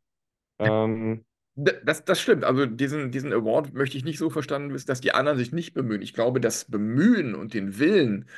[0.59, 1.25] Ähm,
[1.57, 2.43] Das, das stimmt.
[2.45, 5.73] Also diesen, diesen Award möchte ich nicht so verstanden wissen, dass die anderen sich nicht
[5.73, 6.03] bemühen.
[6.03, 8.29] Ich glaube, das Bemühen und den Willen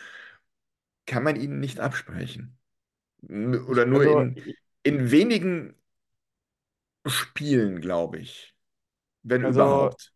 [1.06, 2.58] kann man ihnen nicht absprechen.
[3.22, 5.74] Oder nur also, in, in wenigen
[7.06, 8.54] Spielen, glaube ich.
[9.22, 10.12] Wenn also überhaupt.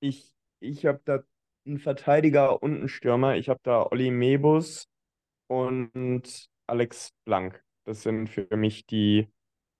[0.00, 1.24] ich, ich habe da
[1.66, 3.36] einen Verteidiger und einen Stürmer.
[3.36, 4.88] Ich habe da Olli Mebus
[5.48, 7.64] und Alex Blank.
[7.84, 9.28] Das sind für mich die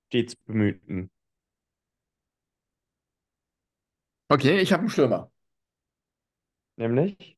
[0.09, 1.11] stets Bemühten.
[4.31, 5.31] Okay, ich habe einen Stürmer.
[6.79, 7.37] Nämlich?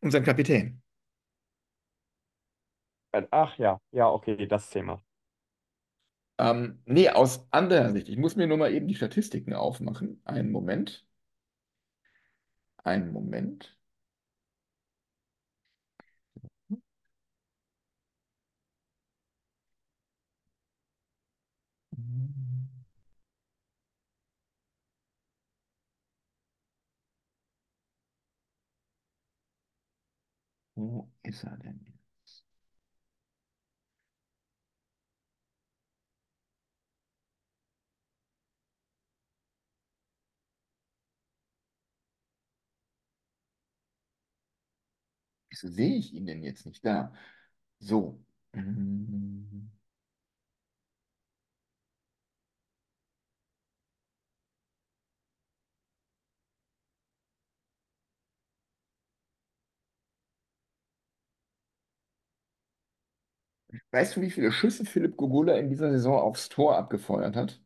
[0.00, 0.80] Unseren Kapitän.
[3.12, 5.02] Äh, Ach ja, ja, okay, das Thema.
[6.38, 8.08] Ähm, nee, aus anderer Sicht.
[8.08, 10.20] Ich muss mir nur mal eben die Statistiken aufmachen.
[10.24, 11.04] Einen Moment.
[12.84, 13.76] Einen Moment.
[30.84, 31.80] Wo ist er denn?
[45.50, 47.12] Wieso sehe ich ihn denn jetzt nicht da?
[47.80, 48.20] So.
[48.54, 49.70] Mm,
[63.92, 67.60] Weißt du, wie viele Schüsse Philipp Gogula in dieser Saison aufs Tor abgefeuert hat?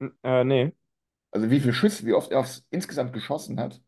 [0.00, 0.72] N- Äh, nee.
[1.32, 3.80] Also wie viele Schüsse, wie oft er aufs, insgesamt geschossen hat?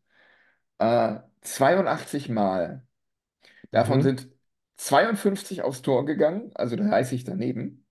[0.79, 2.87] Äh, 82 Mal.
[3.71, 4.03] Davon Mhm.
[4.03, 4.29] sind
[4.77, 7.85] 52 aufs Tor gegangen, also 30 daneben.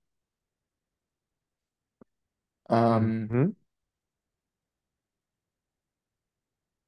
[2.69, 3.55] Ähm, Mhm.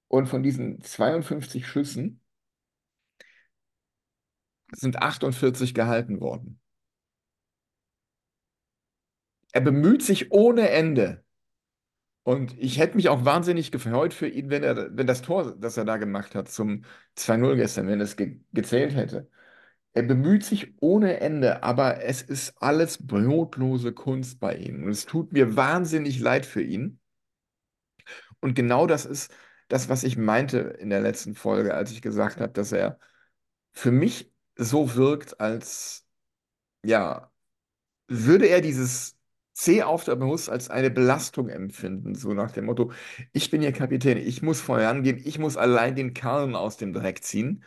[0.08, 2.20] und von diesen 52 Schüssen
[4.76, 6.60] sind 48 gehalten worden.
[9.52, 11.24] Er bemüht sich ohne Ende.
[12.24, 15.76] Und ich hätte mich auch wahnsinnig gefreut für ihn, wenn er, wenn das Tor, das
[15.76, 16.84] er da gemacht hat, zum
[17.16, 19.30] 2-0 gestern, wenn es ge gezählt hätte.
[19.94, 24.84] Er bemüht sich ohne Ende, aber es ist alles brotlose Kunst bei ihm.
[24.84, 27.00] Und es tut mir wahnsinnig leid für ihn.
[28.40, 29.32] Und genau das ist
[29.68, 32.98] das, was ich meinte in der letzten Folge, als ich gesagt habe, dass er
[33.72, 36.06] für mich so wirkt, als,
[36.84, 37.32] ja,
[38.08, 39.16] würde er dieses
[39.54, 42.92] C auf der Brust als eine Belastung empfinden, so nach dem Motto,
[43.32, 47.24] ich bin hier Kapitän, ich muss vorangehen, ich muss allein den Karren aus dem Dreck
[47.24, 47.64] ziehen.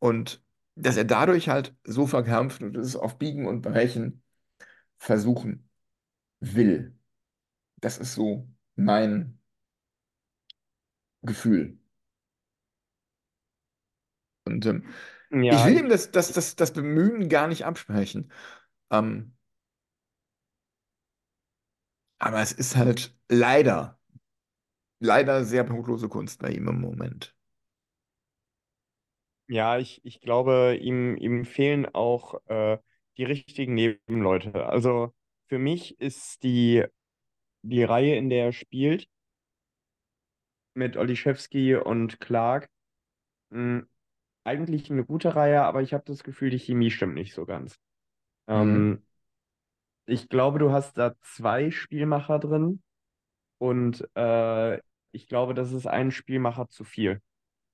[0.00, 0.42] Und
[0.74, 4.22] dass er dadurch halt so verkrampft und es auf Biegen und Brechen
[4.98, 5.68] versuchen
[6.40, 6.96] will.
[7.80, 9.38] Das ist so mein
[11.22, 11.78] Gefühl.
[14.44, 14.84] Und ähm,
[15.48, 18.30] ich Ja, will ihm ich, das, das, das, das Bemühen gar nicht absprechen.
[18.90, 19.34] Ähm,
[22.18, 23.98] aber es ist halt leider,
[25.00, 27.34] leider sehr brotlose Kunst bei ihm im Moment.
[29.48, 32.78] Ja, ich, ich glaube, ihm, ihm fehlen auch äh,
[33.18, 34.66] die richtigen Nebenleute.
[34.66, 35.12] Also
[35.48, 36.84] für mich ist die,
[37.62, 39.08] die Reihe, in der er spielt,
[40.74, 42.68] mit Oliszewski und Clark,
[43.50, 43.84] mh,
[44.44, 47.78] eigentlich eine gute Reihe, aber ich habe das Gefühl, die Chemie stimmt nicht so ganz.
[48.48, 48.98] Mhm.
[48.98, 49.02] Ähm,
[50.06, 52.82] ich glaube, du hast da zwei Spielmacher drin
[53.58, 54.78] und äh,
[55.12, 57.22] ich glaube, das ist ein Spielmacher zu viel.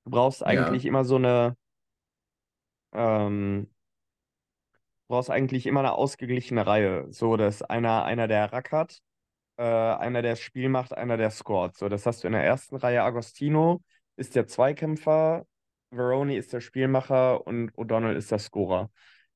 [0.05, 0.47] Du brauchst Ja.
[0.47, 1.57] eigentlich immer so eine,
[2.93, 3.67] ähm,
[5.07, 7.07] brauchst eigentlich immer eine ausgeglichene Reihe.
[7.11, 8.99] So, dass einer, einer der rackert,
[9.57, 11.75] äh, einer der das Spiel macht, einer der scored.
[11.77, 13.03] So, das hast du in der ersten Reihe.
[13.03, 13.81] Agostino
[14.17, 15.45] ist der Zweikämpfer,
[15.91, 18.91] Veroni ist der Spielmacher und O'Donnell ist der Scorer.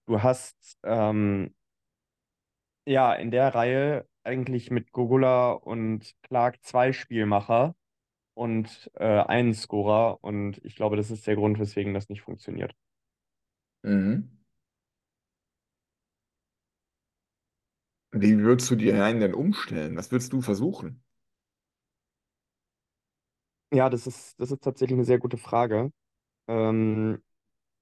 [0.05, 1.53] Du hast ähm,
[2.85, 7.75] ja in der Reihe eigentlich mit Gogula und Clark zwei Spielmacher
[8.35, 10.19] und äh, einen Scorer.
[10.23, 12.75] Und ich glaube, das ist der Grund, weswegen das nicht funktioniert.
[13.83, 14.29] Mhm.
[18.11, 19.97] Wie würdest du die Reihen denn umstellen?
[19.97, 21.03] Was würdest du versuchen?
[23.73, 25.91] Ja, das ist, das ist tatsächlich eine sehr gute Frage.
[26.47, 27.21] Ähm,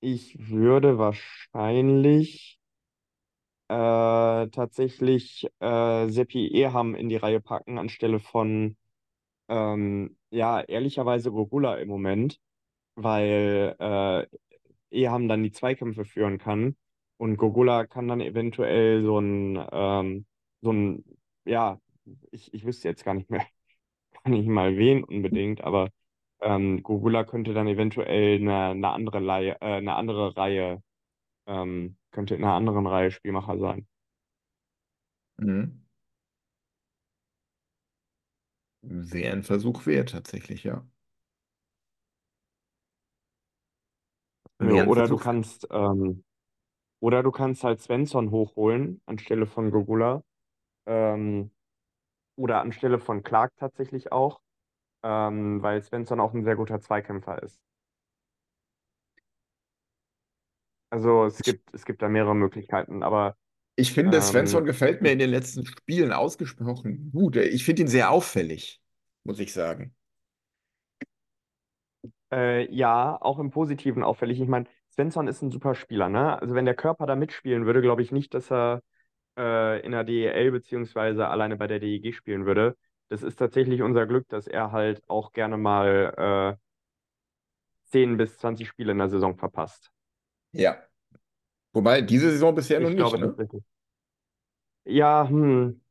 [0.02, 2.60] ich würde wahrscheinlich
[3.68, 8.78] äh, tatsächlich äh, Seppi Eham in die Reihe packen, anstelle von,
[9.50, 12.40] ähm, ja, ehrlicherweise Gogula im Moment,
[12.96, 14.28] weil äh,
[14.92, 16.78] Eham dann die Zweikämpfe führen kann
[17.18, 20.26] und Gogula kann dann eventuell so ein, ähm,
[20.62, 21.06] so ein,
[21.46, 21.80] ja,
[22.32, 23.46] ich, ich wüsste jetzt gar nicht mehr,
[24.26, 25.90] gar nicht mal wen unbedingt, aber
[26.42, 30.84] ähm, Gogula könnte dann eventuell eine, eine andere Leihe, äh, eine andere Reihe,
[31.48, 33.88] ähm, könnte in einer anderen Reihe Spielmacher sein.
[35.40, 35.82] Mhm.
[38.84, 40.86] Wäre ein Versuch wert, tatsächlich, ja.
[44.60, 45.26] Ein oder du Versuch wert.
[45.26, 46.24] kannst, ähm,
[47.02, 50.24] oder du kannst halt Svensson hochholen anstelle von Gogula.
[50.88, 51.52] Ähm,
[52.38, 54.42] oder anstelle von Clark tatsächlich auch,
[55.04, 57.62] ähm, weil Svensson auch ein sehr guter Zweikämpfer ist.
[60.90, 63.38] Also es gibt, es gibt da mehrere Möglichkeiten, aber
[63.76, 67.36] Ich finde, Svensson ähm, gefällt mir in den letzten Spielen ausgesprochen gut.
[67.38, 68.82] Ich finde ihn sehr auffällig,
[69.24, 69.96] muss ich sagen.
[72.32, 74.40] äh, ja, auch im Positiven auffällig.
[74.42, 76.40] Ich meine, Svensson ist ein super Spieler, ne?
[76.42, 78.82] Also wenn der Körper da mitspielen würde, glaube ich nicht, dass er
[79.38, 82.78] äh, in der DEL beziehungsweise alleine bei der DEG spielen würde.
[83.12, 88.70] Das ist tatsächlich unser Glück, dass er halt auch gerne mal äh, 10 bis 20
[88.70, 89.92] Spiele in der Saison verpasst.
[90.54, 90.78] Ja.
[91.74, 93.28] Wobei, diese Saison bisher noch Ich nicht, glaube ne?
[93.28, 93.64] tatsächlich.
[94.86, 95.82] Ja, hm,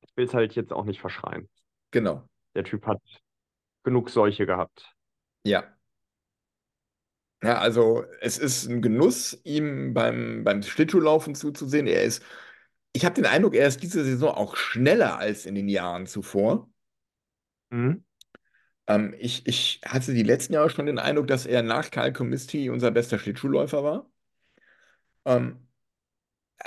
[0.00, 1.50] ich will es halt jetzt auch nicht verschreien.
[1.90, 2.26] Genau.
[2.54, 3.02] Der Typ hat
[3.84, 4.96] genug Seuche gehabt.
[5.44, 5.76] Ja.
[7.42, 11.86] Ja, also es ist ein Genuss, ihm beim, beim Schlittschuhlaufen zuzusehen.
[11.86, 12.24] Er ist,
[12.98, 16.68] ich habe den Eindruck, er ist diese Saison auch schneller als in den Jahren zuvor.
[17.70, 18.04] Mhm.
[18.88, 22.70] Ähm, ich, ich hatte die letzten Jahre schon den Eindruck, dass er nach Kyle Comiskey
[22.70, 24.10] unser bester Schlittschuhläufer war.
[25.24, 25.68] Ähm,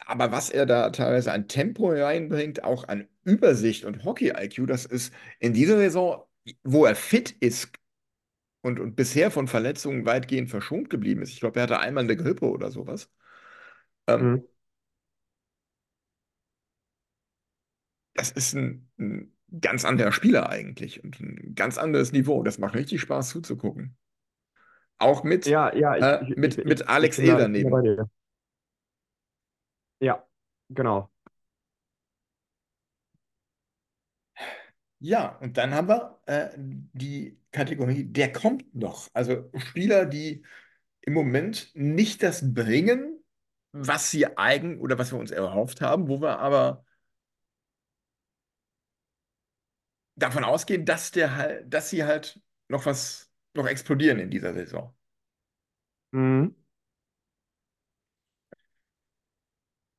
[0.05, 5.13] aber was er da teilweise an Tempo reinbringt, auch an Übersicht und Hockey-IQ, das ist
[5.39, 6.23] in dieser Saison,
[6.63, 7.71] wo er fit ist
[8.61, 11.31] und, und bisher von Verletzungen weitgehend verschont geblieben ist.
[11.31, 13.09] Ich glaube, er hatte einmal eine Grippe oder sowas.
[14.07, 14.50] Ähm, Mhm.
[18.13, 22.43] Das ist ein, ein ganz anderer Spieler eigentlich und ein ganz anderes Niveau.
[22.43, 23.97] Das macht richtig Spaß zuzugucken.
[24.97, 28.09] Auch mit, Ja, ja, ich, äh, ich, ich, mit, ich mit Alex da, bei daneben.
[29.99, 30.25] Ja,
[30.69, 31.11] genau.
[34.99, 39.07] Ja, und dann haben wir äh, die Kategorie, der kommt noch.
[39.13, 40.43] Also Spieler, die
[41.01, 43.23] im Moment nicht das bringen,
[43.71, 46.85] was sie eigen oder was wir uns erhofft haben, wo wir aber
[50.21, 54.93] davon ausgehen, dass der halt, dass sie halt noch was, noch explodieren in dieser Saison.
[56.13, 56.55] Mhm.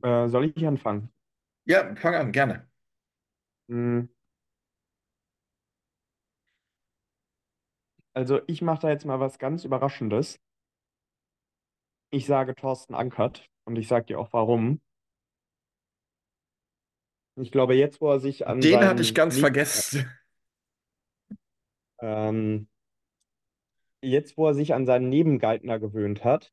[0.02, 1.12] Äh, soll ich anfangen?
[1.64, 2.68] Ja, fang an, gerne.
[3.68, 4.08] Mhm.
[8.14, 10.40] Also ich mache da jetzt mal was ganz Überraschendes.
[12.10, 14.80] Ich sage Thorsten Ankert und ich sage dir auch warum.
[17.36, 20.10] Ich glaube, jetzt, wo er sich an Den hatte ich seinen ganz Neben, vergessen.
[22.00, 22.68] ähm,
[24.02, 26.52] jetzt, wo er sich an seinen Nebengeigner gewöhnt hat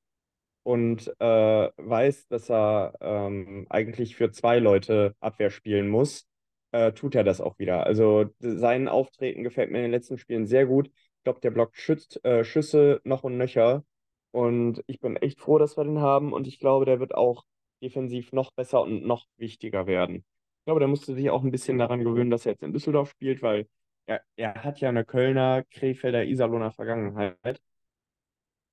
[0.64, 6.28] und äh, weiß, dass er ähm, eigentlich für zwei Leute Abwehr spielen muss,
[6.72, 7.86] äh, tut er das auch wieder.
[7.86, 10.88] Also sein Auftreten gefällt mir in den letzten Spielen sehr gut.
[10.88, 13.84] Ich glaube, der blockt Schütz, äh, Schüsse noch und nöcher.
[14.32, 16.34] Und ich bin echt froh, dass wir den haben.
[16.34, 17.44] Und ich glaube, der wird auch
[17.82, 20.24] defensiv noch besser und noch wichtiger werden.
[20.60, 23.10] Ich glaube, der musste sich auch ein bisschen daran gewöhnen, dass er jetzt in Düsseldorf
[23.12, 23.68] spielt, weil
[24.06, 27.62] er, er hat ja eine Kölner, Krefelder, Iserlohner Vergangenheit.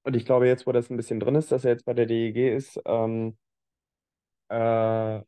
[0.02, 2.06] Und ich glaube, jetzt, wo das ein bisschen drin ist, dass er jetzt bei der
[2.06, 3.36] DEG ist, ähm,
[4.48, 5.20] äh,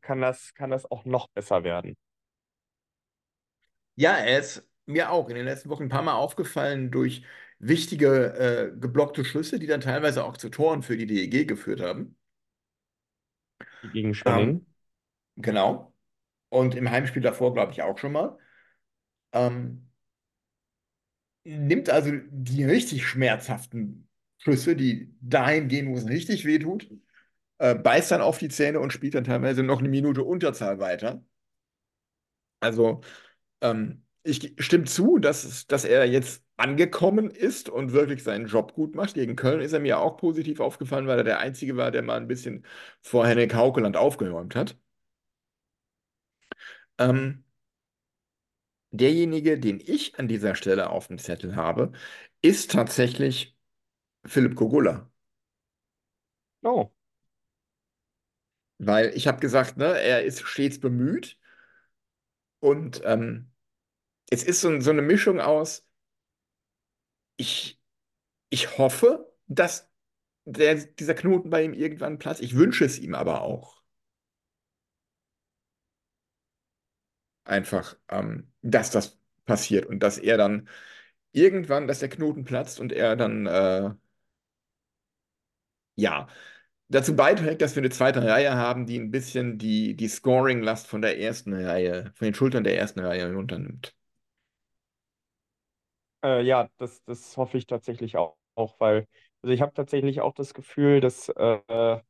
[0.00, 1.96] kann das, kann das auch noch besser werden.
[3.96, 7.24] Ja, er ist mir auch in den letzten Wochen ein paar Mal aufgefallen durch
[7.58, 8.34] wichtige
[8.74, 12.16] äh, geblockte Schüsse, die dann teilweise auch zu Toren für die DEG geführt haben.
[13.92, 14.48] Gegen Schwenning.
[14.48, 14.66] Ähm,
[15.38, 15.94] genau.
[16.50, 18.38] Und im Heimspiel davor, glaube ich, auch schon mal.
[19.32, 19.90] Ähm,
[21.44, 26.88] nimmt also die richtig schmerzhaften Schüsse, die dahin gehen, wo es richtig wehtut,
[27.58, 31.24] äh, beißt dann auf die Zähne und spielt dann teilweise noch eine Minute Unterzahl weiter.
[32.60, 33.00] Also,
[33.62, 38.94] ähm, ich stimme zu, dass, dass er jetzt angekommen ist und wirklich seinen Job gut
[38.94, 39.14] macht.
[39.14, 42.16] Gegen Köln ist er mir auch positiv aufgefallen, weil er der Einzige war, der mal
[42.18, 42.66] ein bisschen
[43.02, 44.76] vor Henrik Haukeland aufgeräumt hat.
[46.98, 47.44] Ähm,
[48.90, 51.92] derjenige, den ich an dieser Stelle auf dem Zettel habe,
[52.42, 53.56] ist tatsächlich
[54.26, 55.10] Philipp Kogula.
[56.64, 56.92] Oh,
[58.78, 61.38] Weil ich habe gesagt, ne, er ist stets bemüht
[62.60, 63.50] und ähm,
[64.30, 65.86] es ist so, so eine Mischung aus,
[67.36, 67.80] ich,
[68.50, 69.90] ich hoffe, dass
[70.46, 72.42] der, dieser Knoten bei ihm irgendwann platzt.
[72.42, 73.77] Ich wünsche es ihm aber auch.
[77.48, 80.68] Einfach, ähm, dass das passiert und dass er dann
[81.32, 83.90] irgendwann, dass der Knoten platzt und er dann, äh,
[85.96, 86.28] ja,
[86.88, 91.02] dazu beiträgt, dass wir eine zweite Reihe haben, die ein bisschen die, die Scoring-Last von
[91.02, 93.94] der ersten Reihe, von den Schultern der ersten Reihe runternimmt.
[96.24, 99.06] äh, ja, das, das hoffe ich tatsächlich auch, auch weil,
[99.42, 102.00] also ich habe tatsächlich auch das Gefühl, dass, äh,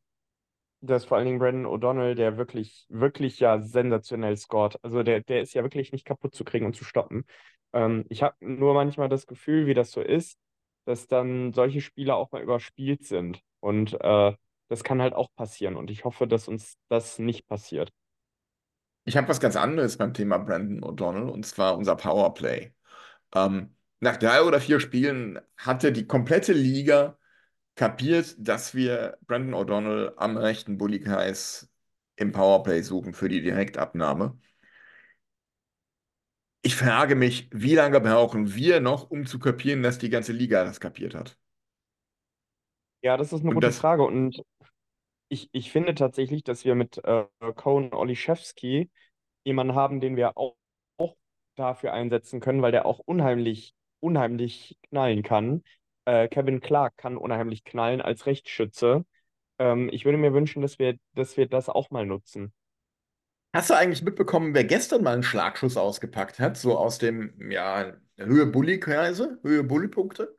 [0.81, 4.79] dass vor allen Dingen Brandon O'Donnell, der wirklich, wirklich ja sensationell scored.
[4.83, 7.25] Also der, der ist ja wirklich nicht kaputt zu kriegen und zu stoppen.
[7.73, 10.39] Ähm, ich habe nur manchmal das Gefühl, wie das so ist,
[10.85, 13.41] dass dann solche Spieler auch mal überspielt sind.
[13.61, 14.35] Und äh,
[14.69, 15.77] das kann halt auch passieren.
[15.77, 17.91] Und ich hoffe, dass uns das nicht passiert.
[19.05, 22.73] Ich habe was ganz anderes beim Thema Brandon O'Donnell und zwar unser Powerplay.
[23.35, 27.18] Ähm, nach drei oder vier Spielen hatte die komplette Liga
[27.79, 31.71] kapiert, dass wir Brandon O'Donnell am rechten Bullykreis
[32.17, 34.37] im Powerplay suchen für die Direktabnahme.
[36.63, 40.65] Ich frage mich, wie lange brauchen wir noch, um zu kapieren, dass die ganze Liga
[40.65, 41.39] das kapiert hat?
[43.01, 44.03] Ja, das ist eine gute das, Frage.
[44.03, 44.43] Und
[45.29, 48.91] ich, ich finde tatsächlich, dass wir mit äh, Cohn Oliszewski
[49.45, 50.57] jemanden haben, den wir auch,
[50.97, 51.17] auch
[51.55, 55.63] dafür einsetzen können, weil der auch unheimlich, unheimlich knallen kann.
[56.09, 59.05] Äh, Kevin Clark kann unheimlich knallen als Rechtsschütze.
[59.59, 62.53] Ähm, ich würde mir wünschen, dass wir, dass wir das auch mal nutzen.
[63.55, 66.57] hast du eigentlich mitbekommen, wer gestern mal einen Schlagschuss ausgepackt hat?
[66.57, 70.37] So aus dem, ja, Höhe Bullykreise, Höhe Bullypunkte?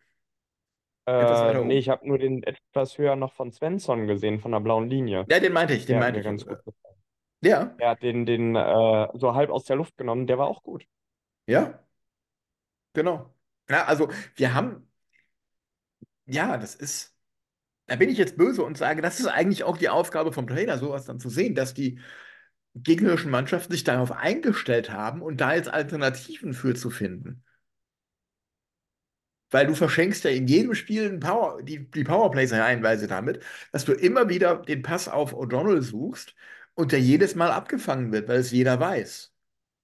[1.05, 4.59] Etwas Äh, nee, ich habe nur den etwas höher noch von Svensson gesehen, von der
[4.59, 5.27] blauen Linie.
[5.29, 6.25] Ja, den meinte ich, den Der meinte ich.
[6.25, 6.95] ganz gut gefallen.
[7.41, 10.63] Ja, Er hat den, den äh, so halb aus der Luft genommen, der war auch
[10.63, 10.85] gut.
[11.47, 11.79] ja,
[12.93, 13.33] genau.
[13.69, 14.88] Ja, also wir haben,
[16.29, 17.15] ja, das ist.
[17.87, 20.77] Da bin ich jetzt böse und sage, das ist eigentlich auch die Aufgabe vom Trainer,
[20.79, 21.99] sowas dann zu sehen, dass die
[22.75, 27.43] gegnerischen Mannschaften sich darauf eingestellt haben und da jetzt Alternativen für zu finden.
[29.51, 33.93] Weil du verschenkst ja in jedem Spiel Power, die, die Powerplays reihenweise damit, dass du
[33.93, 36.35] immer wieder den Pass auf O'Donnell suchst
[36.75, 39.33] und der jedes Mal abgefangen wird, weil es jeder weiß.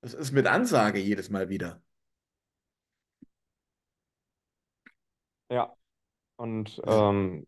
[0.02, 1.82] Das ist mit Ansage jedes Mal wieder.
[5.50, 5.76] Ja,
[6.38, 7.46] und ähm,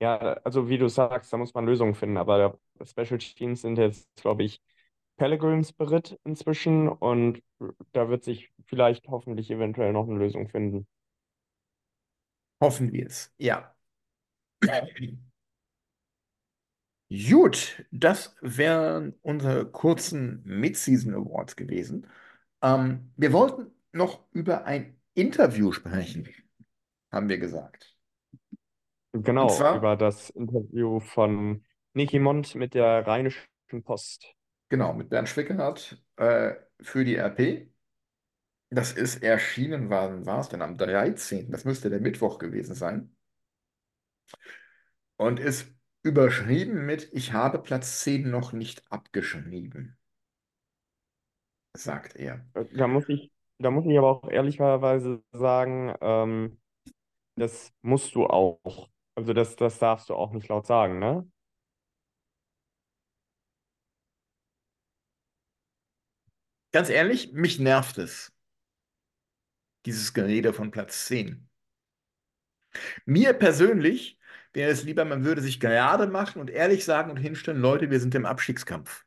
[0.00, 4.08] ja, also wie du sagst, da muss man Lösungen finden, aber Special Teams sind jetzt,
[4.16, 4.62] glaube ich,
[5.16, 7.42] Pellegrin Spirit inzwischen und
[7.92, 10.86] da wird sich vielleicht hoffentlich eventuell noch eine Lösung finden.
[12.60, 13.32] Hoffen wir es.
[13.38, 13.74] Ja.
[17.10, 22.06] Gut, das wären unsere kurzen Mid-Season Awards gewesen.
[22.62, 26.28] Ähm, wir wollten noch über ein Interview sprechen,
[27.12, 27.96] haben wir gesagt.
[29.12, 33.42] Genau, zwar, über das Interview von Niki Mont mit der Rheinischen
[33.84, 34.34] Post.
[34.68, 37.70] genau, mit Bernd Schwickerath äh, für die RP.
[38.70, 40.62] Das ist erschienen, wann war es denn?
[40.62, 41.50] Am 13.
[41.50, 43.16] Das müsste der Mittwoch gewesen sein.
[45.16, 49.98] Und ist überschrieben mit Ich habe Platz 10 noch nicht abgeschrieben,
[51.76, 52.44] sagt er.
[52.54, 56.60] Äh, Da muss ich, da muss ich aber auch ehrlicherweise sagen, ähm,
[57.40, 58.88] das musst du auch.
[59.16, 61.28] Also das, das darfst du auch nicht laut sagen, ne?
[66.72, 68.32] Ganz ehrlich, mich nervt es,
[69.84, 71.50] dieses Gerede von Platz 10.
[73.04, 74.18] Mir persönlich
[74.52, 78.00] wäre es lieber, man würde sich gerade machen und ehrlich sagen und hinstellen, Leute, wir
[78.00, 79.04] sind im Abstiegskampf.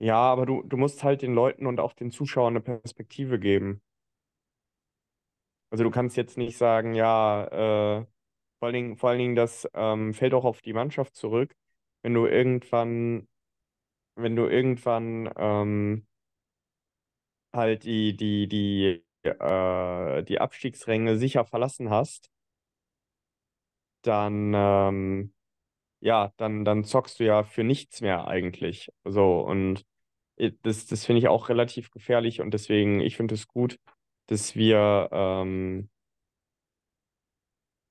[0.00, 3.80] Ja, aber du, du musst halt den Leuten und auch den Zuschauern eine Perspektive geben.
[5.70, 7.44] Also du kannst jetzt nicht sagen, ja,
[8.00, 8.06] äh,
[8.58, 11.54] vor allen Dingen, vor allen Dingen, das ähm, fällt auch auf die Mannschaft zurück,
[12.02, 13.28] wenn du irgendwann,
[14.16, 16.06] wenn du irgendwann ähm,
[17.52, 22.30] halt die, die, die, äh, die Abstiegsränge sicher verlassen hast,
[24.02, 25.34] dann, ähm,
[26.00, 28.90] ja, dann, dann zockst du ja für nichts mehr eigentlich.
[29.04, 29.86] So, und
[30.62, 33.78] das, das finde ich auch relativ gefährlich und deswegen, ich finde es gut,
[34.26, 35.90] dass wir, ähm,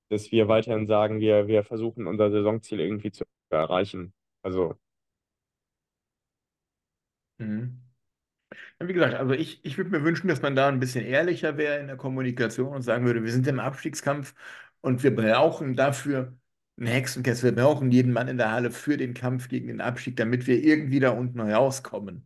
[0.10, 4.14] dass wir weiterhin sagen, wir, wir versuchen unser Saisonziel irgendwie zu erreichen.
[4.44, 4.76] Also,
[7.40, 7.82] Mhm.
[8.80, 11.80] Wie gesagt, also ich, ich würde mir wünschen, dass man da ein bisschen ehrlicher wäre
[11.80, 14.36] in der Kommunikation und sagen würde, wir sind im Abstiegskampf
[14.82, 16.38] und wir brauchen dafür
[16.78, 17.56] einen Hexenkessel.
[17.56, 20.64] Wir brauchen jeden Mann in der Halle für den Kampf gegen den Abstieg, damit wir
[20.64, 22.26] irgendwie da unten rauskommen.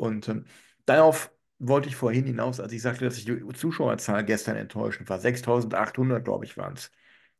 [0.00, 0.46] Und ähm,
[0.86, 5.18] darauf wollte ich vorhin hinaus, als ich sagte, dass ich die Zuschauerzahl gestern enttäuschend war.
[5.20, 6.90] 6.800, glaube ich, waren es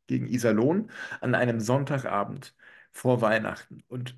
[0.07, 0.91] gegen Iserlohn
[1.21, 2.55] an einem Sonntagabend
[2.91, 3.83] vor Weihnachten.
[3.87, 4.15] Und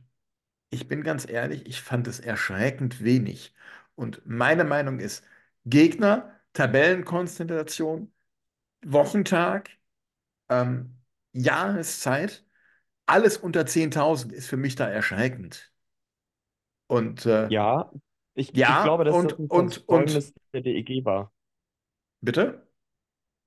[0.72, 3.54] ich bin ganz ehrlich, ich fand es erschreckend wenig.
[3.96, 5.24] Und meine Meinung ist,
[5.66, 8.12] Gegner, Tabellenkonstellation,
[8.86, 9.70] Wochentag,
[10.50, 10.98] ähm,
[11.32, 12.46] Jahreszeit,
[13.06, 15.72] alles unter 10.000 ist für mich da erschreckend.
[16.88, 17.90] Und äh, ja,
[18.36, 21.32] ich, ich ja, glaube, dass und, das ein und, und, Versäumnis der DEG war.
[22.22, 22.68] bitte?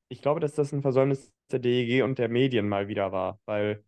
[0.09, 3.85] Ich glaube, dass das ein Versäumnis der DEG und der Medien mal wieder war, weil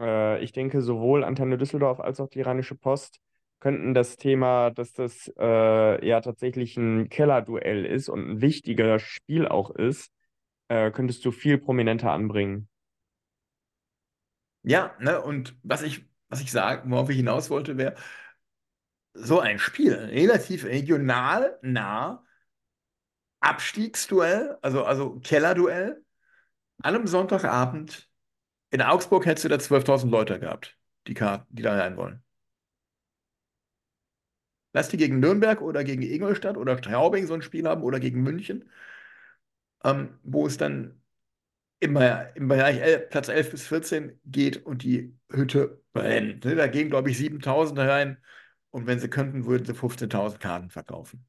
[0.00, 3.20] äh, ich denke, sowohl Antenne Düsseldorf als auch die Rheinische Post
[3.60, 9.46] könnten das Thema, dass das äh, ja tatsächlich ein Kellerduell ist und ein wichtiger Spiel
[9.46, 10.10] auch ist,
[10.68, 12.68] äh, könntest du viel prominenter anbringen.
[14.62, 17.96] Ja, ne, und was ich, was ich sagen, worauf ich hinaus wollte, wäre,
[19.14, 22.24] so ein Spiel, relativ regional nah,
[23.40, 26.04] Abstiegsduell, also, also Kellerduell,
[26.82, 28.08] an einem Sonntagabend.
[28.70, 32.22] In Augsburg hättest du da 12.000 Leute gehabt, die, die da rein wollen.
[34.72, 38.22] Lass die gegen Nürnberg oder gegen Ingolstadt oder Straubing so ein Spiel haben oder gegen
[38.22, 38.70] München,
[39.84, 41.00] ähm, wo es dann
[41.80, 46.44] immer im Bereich el Platz 11 bis 14 geht und die Hütte brennt.
[46.44, 46.54] Ne?
[46.54, 48.22] Da gehen, glaube ich, 7.000 rein
[48.70, 51.24] und wenn sie könnten, würden sie 15.000 Karten verkaufen.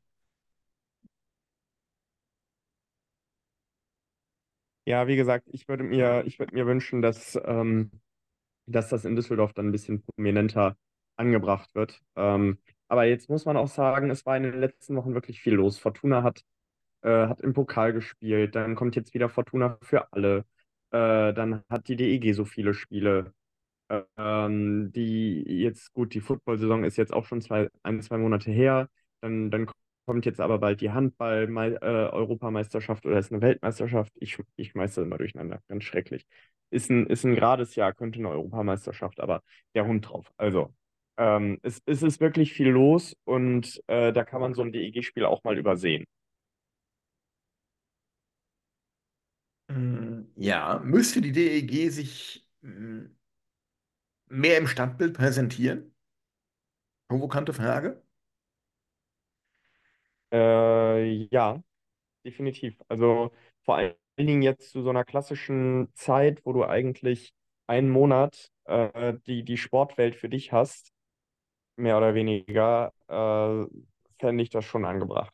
[4.86, 7.92] Ja, wie gesagt, ich würde mir, ich würde mir wünschen, dass, ähm,
[8.68, 10.78] dass das in Düsseldorf dann ein bisschen prominenter
[11.18, 12.02] angebracht wird.
[12.16, 15.56] Ähm, aber jetzt muss man auch sagen, es war in den letzten Wochen wirklich viel
[15.56, 15.80] los.
[15.80, 16.44] Fortuna hat
[17.04, 20.46] äh, hat im Pokal gespielt, dann kommt jetzt wieder Fortuna für alle,
[20.92, 23.34] äh, dann hat die DEG so viele Spiele.
[24.18, 28.90] Ähm, die jetzt, gut, die Football-Saison ist jetzt auch schon zwei, ein, zwei Monate her.
[29.22, 29.70] Dann, dann
[30.06, 34.12] kommt jetzt aber bald die Handball-Europameisterschaft oder ist eine Weltmeisterschaft.
[34.16, 35.62] Ich, ich schmeiße das immer durcheinander.
[35.68, 36.26] Ganz schrecklich.
[36.70, 39.44] Ist ein, ist ein gerades Jahr, könnte eine Europameisterschaft, aber
[39.76, 40.32] der Hund drauf.
[40.38, 40.74] Also,
[41.18, 45.26] ähm, es, es ist wirklich viel los und äh, da kann man so ein DEG-Spiel
[45.26, 46.06] auch mal übersehen.
[49.68, 53.06] Mm, Ja, müsste die DEG sich mm,
[54.32, 55.94] mehr im Stadtbild präsentieren?
[57.10, 58.02] Provokante Frage.
[60.32, 61.62] Äh, ja.
[62.26, 62.78] Definitiv.
[62.90, 63.32] Also
[63.64, 67.34] vor allen Dingen jetzt zu so einer klassischen Zeit, wo du eigentlich
[67.68, 70.92] einen Monat äh, die, die Sportwelt für dich hast,
[71.78, 73.66] mehr oder weniger, äh,
[74.20, 75.34] fände ich das schon angebracht,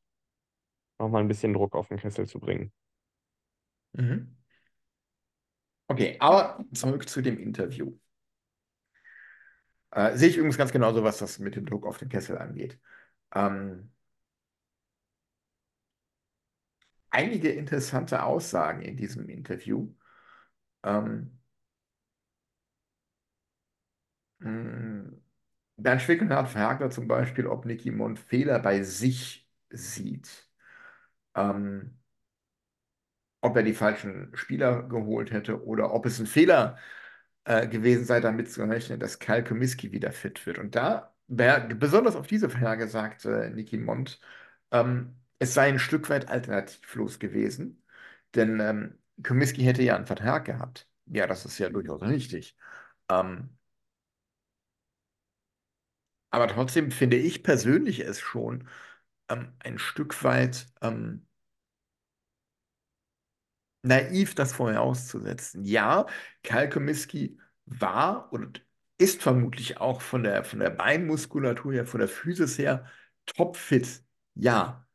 [1.00, 2.72] nochmal ein bisschen Druck auf den Kessel zu bringen.
[3.94, 4.38] Mhm.
[5.90, 7.94] Okay, aber zurück zu dem Interview.
[9.92, 12.80] Äh, sehe ich übrigens ganz genauso, was das mit dem Druck auf den Kessel angeht.
[13.34, 13.92] Ähm,
[17.10, 19.94] einige interessante Aussagen in diesem Interview.
[20.84, 21.40] Ähm,
[24.40, 25.12] mh,
[25.78, 30.50] Bernd Schwickenhardt fragte zum Beispiel, ob Nicky Mond Fehler bei sich sieht.
[31.36, 32.00] Ähm,
[33.42, 36.78] ob er die falschen Spieler geholt hätte oder ob es ein Fehler
[37.48, 40.60] äh, gewesen sei, damit zu rechnen, dass Kyle Comiskey wieder fit wird.
[40.60, 44.20] Und da, besonders auf diese Frage sagte Nicky Mond,
[44.72, 47.84] ähm, es sei ein Stück weit alternativlos gewesen,
[48.36, 50.88] denn ähm, Comiskey hätte ja einen Vertrag gehabt.
[51.08, 52.58] Ja, das ist ja durchaus richtig.
[53.10, 53.52] Ähm,
[56.32, 58.68] aber trotzdem finde ich persönlich es schon
[59.30, 61.27] ähm, ein Stück weit ähm,
[63.88, 65.64] naiv, das vorher auszusetzen.
[65.64, 66.06] Ja,
[66.44, 68.66] Kyle Comiskey war und
[68.98, 72.86] ist vermutlich auch von der, von der Beinmuskulatur her, von der Physis her
[73.26, 74.04] topfit.
[74.36, 74.88] Ja,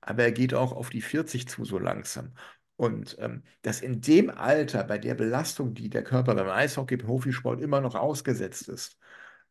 [0.00, 2.34] aber er geht auch auf die 40 zu so langsam.
[2.76, 7.60] Und ähm, dass in dem Alter, bei der Belastung, die der Körper beim Eishockey, Profisport
[7.60, 8.98] immer noch ausgesetzt ist,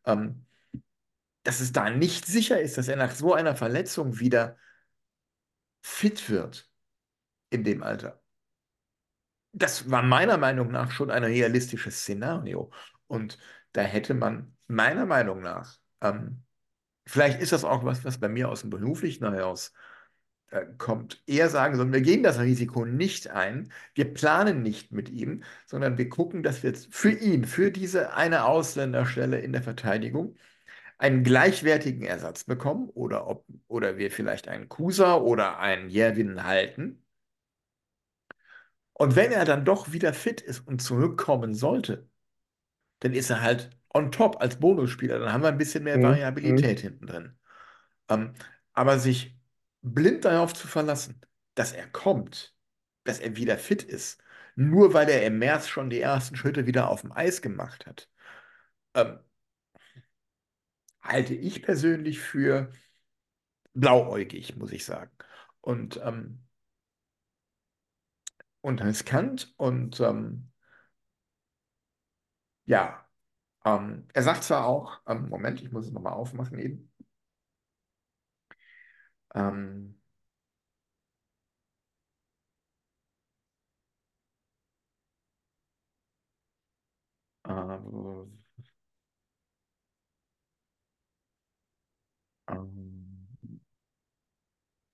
[0.06, 0.46] ähm,
[1.44, 4.58] dass es da nicht sicher ist, dass er nach so einer Verletzung wieder
[5.82, 6.70] fit wird
[7.50, 8.22] in dem Alter.
[9.54, 12.72] Das war meiner Meinung nach schon ein realistisches Szenario.
[13.08, 13.38] Und
[13.72, 16.44] da hätte man meiner Meinung nach, ähm,
[17.06, 19.74] vielleicht ist das auch was, was bei mir aus dem Beruflichen heraus
[20.50, 25.10] äh, kommt, eher sagen sollen, wir gehen das Risiko nicht ein, wir planen nicht mit
[25.10, 30.36] ihm, sondern wir gucken, dass wir für ihn, für diese eine Ausländerstelle in der Verteidigung,
[30.98, 37.04] einen gleichwertigen Ersatz bekommen oder, ob, oder wir vielleicht einen Kusa oder einen Jerwin halten.
[38.98, 42.10] Und wenn er dann doch wieder fit ist und zurückkommen sollte,
[43.00, 45.20] dann ist er halt on top als Bonusspieler.
[45.20, 46.04] Dann haben wir ein bisschen mehr Mhm.
[46.04, 47.40] Variabilität hinten drin.
[48.10, 48.34] Ähm,
[48.74, 49.38] aber sich
[49.82, 51.22] blind darauf zu verlassen,
[51.56, 52.56] dass er kommt,
[53.06, 54.22] dass er wieder fit ist,
[54.56, 58.10] nur weil er im März schon die ersten Schritte wieder auf dem Eis gemacht hat,
[58.96, 59.20] ähm,
[61.02, 62.72] halte ich persönlich für
[63.74, 65.12] blauäugig, muss ich sagen.
[65.62, 66.47] Und, ähm,
[68.62, 70.52] und riskant und ähm,
[72.66, 73.06] ja,
[73.66, 76.92] ähm, er sagt zwar auch, ähm, Moment, ich muss es nochmal aufmachen eben.
[79.36, 79.96] Ähm,
[87.44, 87.78] äh,
[92.50, 93.28] ähm,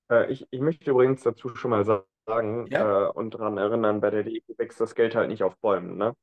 [0.09, 4.01] Äh, ich, ich möchte übrigens dazu schon mal sa- sagen ja, äh, und daran erinnern,
[4.01, 6.13] bei der DEG wächst das Geld halt nicht auf Bäumen, ne?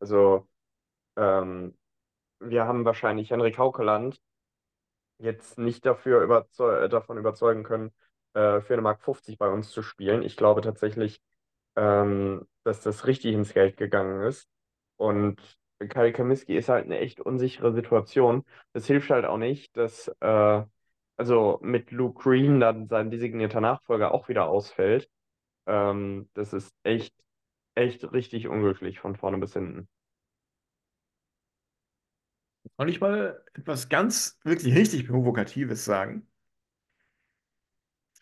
[0.00, 0.48] Also
[1.16, 1.76] ähm,
[2.40, 4.20] wir haben wahrscheinlich Henrik Haukeland
[5.18, 7.92] jetzt nicht dafür überzeu äh, davon überzeugen können,
[8.34, 10.22] äh, für eine Mark 50 bei uns zu spielen.
[10.22, 11.20] Ich glaube tatsächlich,
[11.76, 14.48] ähm, dass das richtig ins Geld gegangen ist.
[14.96, 15.40] Und
[15.88, 18.44] Kyle Kaminski ist halt eine echt unsichere Situation.
[18.72, 20.62] Das hilft halt auch nicht, dass äh,
[21.16, 25.08] also mit Luke Green dann sein designierter Nachfolger auch wieder ausfällt.
[25.66, 27.14] Ähm, das ist echt,
[27.74, 29.88] echt richtig unglücklich von vorne bis hinten.
[32.76, 36.26] soll ich mal etwas ganz, wirklich richtig Provokatives sagen?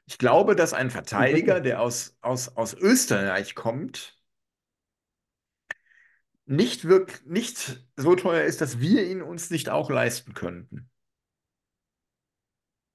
[0.07, 4.19] Ich glaube, dass ein Verteidiger, der aus, aus, aus Österreich kommt,
[6.47, 10.91] nicht, wirk nicht so teuer ist, dass wir ihn uns nicht auch leisten könnten.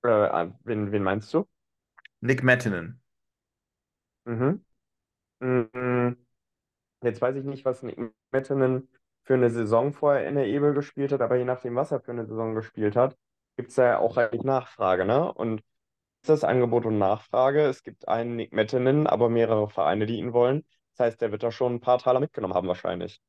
[0.04, 1.46] Äh, ah, wen, wen meinst du?
[2.22, 3.02] Nick Mettinen.
[4.26, 4.64] Mhm.
[5.42, 6.18] Mhm.
[7.04, 8.00] Jetzt weiß ich nicht, was Nick
[8.32, 8.90] Mettenen
[9.24, 12.12] für eine Saison vorher in der Ebel gespielt hat, aber je nachdem, was er für
[12.12, 13.18] eine Saison gespielt hat,
[13.58, 15.34] gibt es ja auch eigentlich Nachfrage, ne?
[15.34, 15.60] Und
[16.24, 17.62] ist das Angebot und Nachfrage.
[17.66, 20.66] Es gibt einen Nick Mettenen, aber mehrere Vereine, die ihn wollen.
[20.98, 23.22] Das heißt, der wird da schon ein paar Taler mitgenommen haben, wahrscheinlich.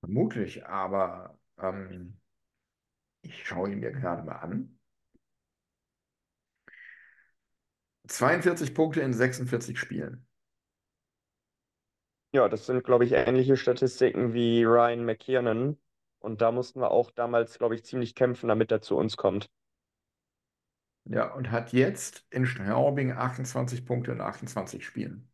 [0.00, 2.20] Vermutlich, aber ähm,
[3.22, 4.78] ich schaue ihn mir gerade mal an.
[8.08, 10.26] 42 Punkte in 46 Spielen.
[12.32, 15.78] Ja, das sind, glaube ich, ähnliche Statistiken wie Ryan McKiernan.
[16.18, 19.50] Und da mussten wir auch damals, glaube ich, ziemlich kämpfen, damit er zu uns kommt.
[21.04, 25.30] Ja, und hat jetzt in Straubing 28 Punkte in 28 Spielen.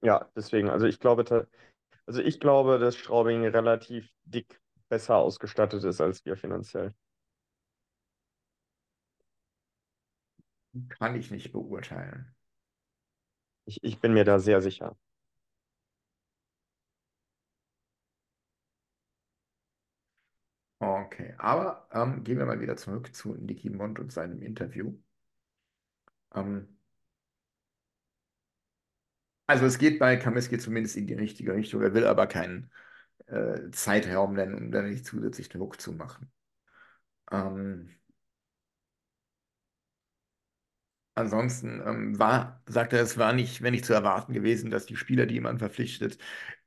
[0.00, 1.48] Ja, deswegen, also ich glaube,
[2.06, 6.94] also ich glaube, dass Straubing relativ dick besser ausgestattet ist als wir finanziell.
[10.88, 12.34] Kann ich nicht beurteilen.
[13.66, 14.96] Ich, ich bin mir da sehr sicher.
[20.80, 24.94] Okay, aber ähm, gehen wir mal wieder zurück zu Nicky Mond und seinem Interview.
[26.34, 26.68] Ähm,
[29.46, 31.82] also es geht bei Kaminski zumindest in die richtige Richtung.
[31.82, 32.70] Er will aber keinen
[33.26, 36.30] äh, Zeitraum nennen, um da nicht zusätzlich Druck zu machen.
[37.32, 37.90] Ähm,
[41.18, 44.96] ansonsten ähm, war, sagt er, es war nicht, wenn nicht zu erwarten gewesen, dass die
[44.96, 46.18] Spieler, die man verpflichtet,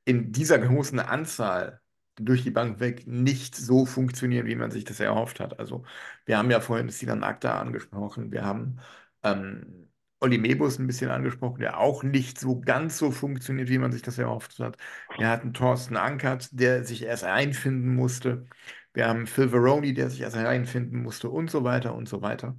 [0.05, 1.81] in dieser großen Anzahl
[2.15, 5.59] durch die Bank weg nicht so funktionieren, wie man sich das erhofft hat.
[5.59, 5.85] Also
[6.25, 8.79] wir haben ja vorhin Sinan Akta angesprochen, wir haben
[9.23, 9.89] ähm,
[10.19, 14.03] Olli Mebus ein bisschen angesprochen, der auch nicht so ganz so funktioniert, wie man sich
[14.03, 14.77] das erhofft hat.
[15.17, 18.45] Wir hatten Thorsten Ankert, der sich erst einfinden musste.
[18.93, 22.55] Wir haben Phil Veroni, der sich erst einfinden musste und so weiter und so weiter.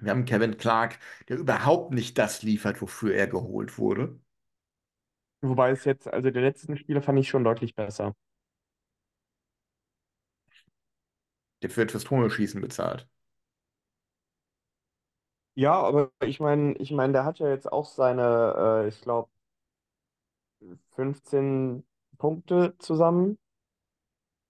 [0.00, 4.18] Wir haben Kevin Clark, der überhaupt nicht das liefert, wofür er geholt wurde.
[5.42, 8.14] Wobei es jetzt, also die letzten Spiele fand ich schon deutlich besser.
[11.62, 13.06] Der wird fürs Tore-Schießen bezahlt.
[15.54, 19.28] Ja, aber ich meine, ich meine, der hat ja jetzt auch seine, äh, ich glaube,
[20.94, 21.84] 15
[22.18, 23.38] Punkte zusammen,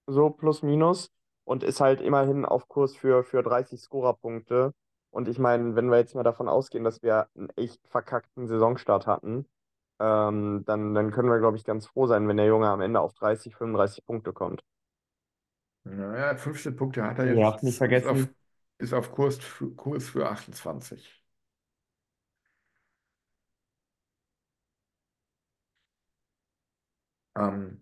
[0.07, 1.11] so plus minus,
[1.45, 4.75] und ist halt immerhin auf Kurs für, für 30 Scorerpunkte.
[5.19, 9.09] Und ich meine, wenn wir jetzt mal davon ausgehen, dass wir einen echt verkackten Saisonstart
[9.09, 9.47] hatten,
[9.99, 13.01] ähm, dann, dann können wir, glaube ich, ganz froh sein, wenn der Junge am Ende
[13.01, 14.63] auf 30, 35 Punkte kommt.
[15.85, 17.63] Naja, 15 Punkte hat er Ihr habt jetzt.
[17.63, 18.35] nicht Ist auf, vergessen,
[18.79, 21.21] ist auf Kurs für, Kurs für 28.
[27.37, 27.81] Ähm,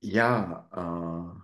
[0.00, 1.41] ja, äh,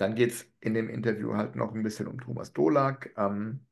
[0.00, 3.66] dann geht es in dem Interview halt noch ein bisschen um Thomas Dolak, ähm,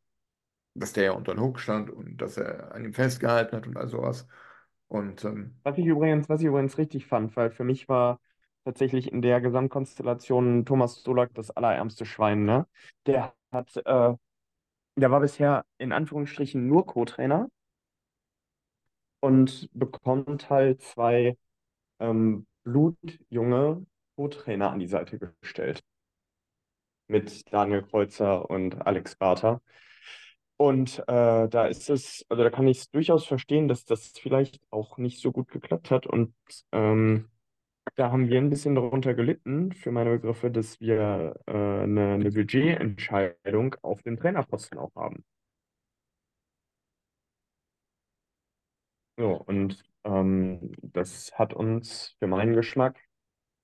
[0.74, 3.76] dass der ja unter den Hook stand und dass er an ihm festgehalten hat und
[3.76, 4.26] all sowas.
[4.88, 8.20] Und ähm, was ich übrigens, was ich übrigens richtig fand, weil für mich war
[8.64, 12.66] tatsächlich in der Gesamtkonstellation Thomas Solak das allerärmste Schwein, ne?
[13.06, 14.14] Der hat, äh,
[14.96, 17.48] der war bisher in Anführungsstrichen nur Co-Trainer
[19.20, 21.36] und bekommt halt zwei
[22.00, 25.82] ähm, blutjunge Co-Trainer an die Seite gestellt.
[27.08, 29.60] Mit Daniel Kreuzer und Alex Barter.
[30.58, 34.60] Und äh, da ist es, also da kann ich es durchaus verstehen, dass das vielleicht
[34.70, 36.06] auch nicht so gut geklappt hat.
[36.06, 36.34] Und
[36.72, 37.30] ähm,
[37.94, 42.30] da haben wir ein bisschen darunter gelitten, für meine Begriffe, dass wir äh, eine, eine
[42.30, 45.24] Budgetentscheidung auf den Trainerposten auch haben.
[49.18, 52.98] So, und ähm, das hat uns für meinen Geschmack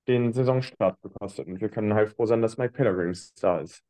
[0.09, 1.47] den Saisonstart gekostet.
[1.49, 3.85] Und wir können halt froh sein, dass Mike Pellegrin da ist.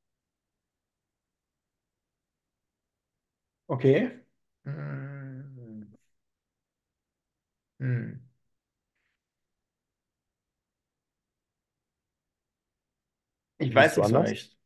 [3.68, 4.10] okay.
[4.64, 5.92] Hm.
[7.80, 8.22] Hm.
[13.58, 14.30] Ich weiß Siehst du nicht anders?
[14.30, 14.58] recht.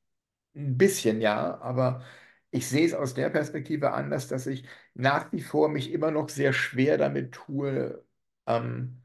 [0.56, 2.04] Ein bisschen ja, aber
[2.52, 6.30] ich sehe es aus der Perspektive anders, dass ich nach wie vor mich immer noch
[6.30, 8.04] sehr schwer damit tue,
[8.46, 9.02] ähm,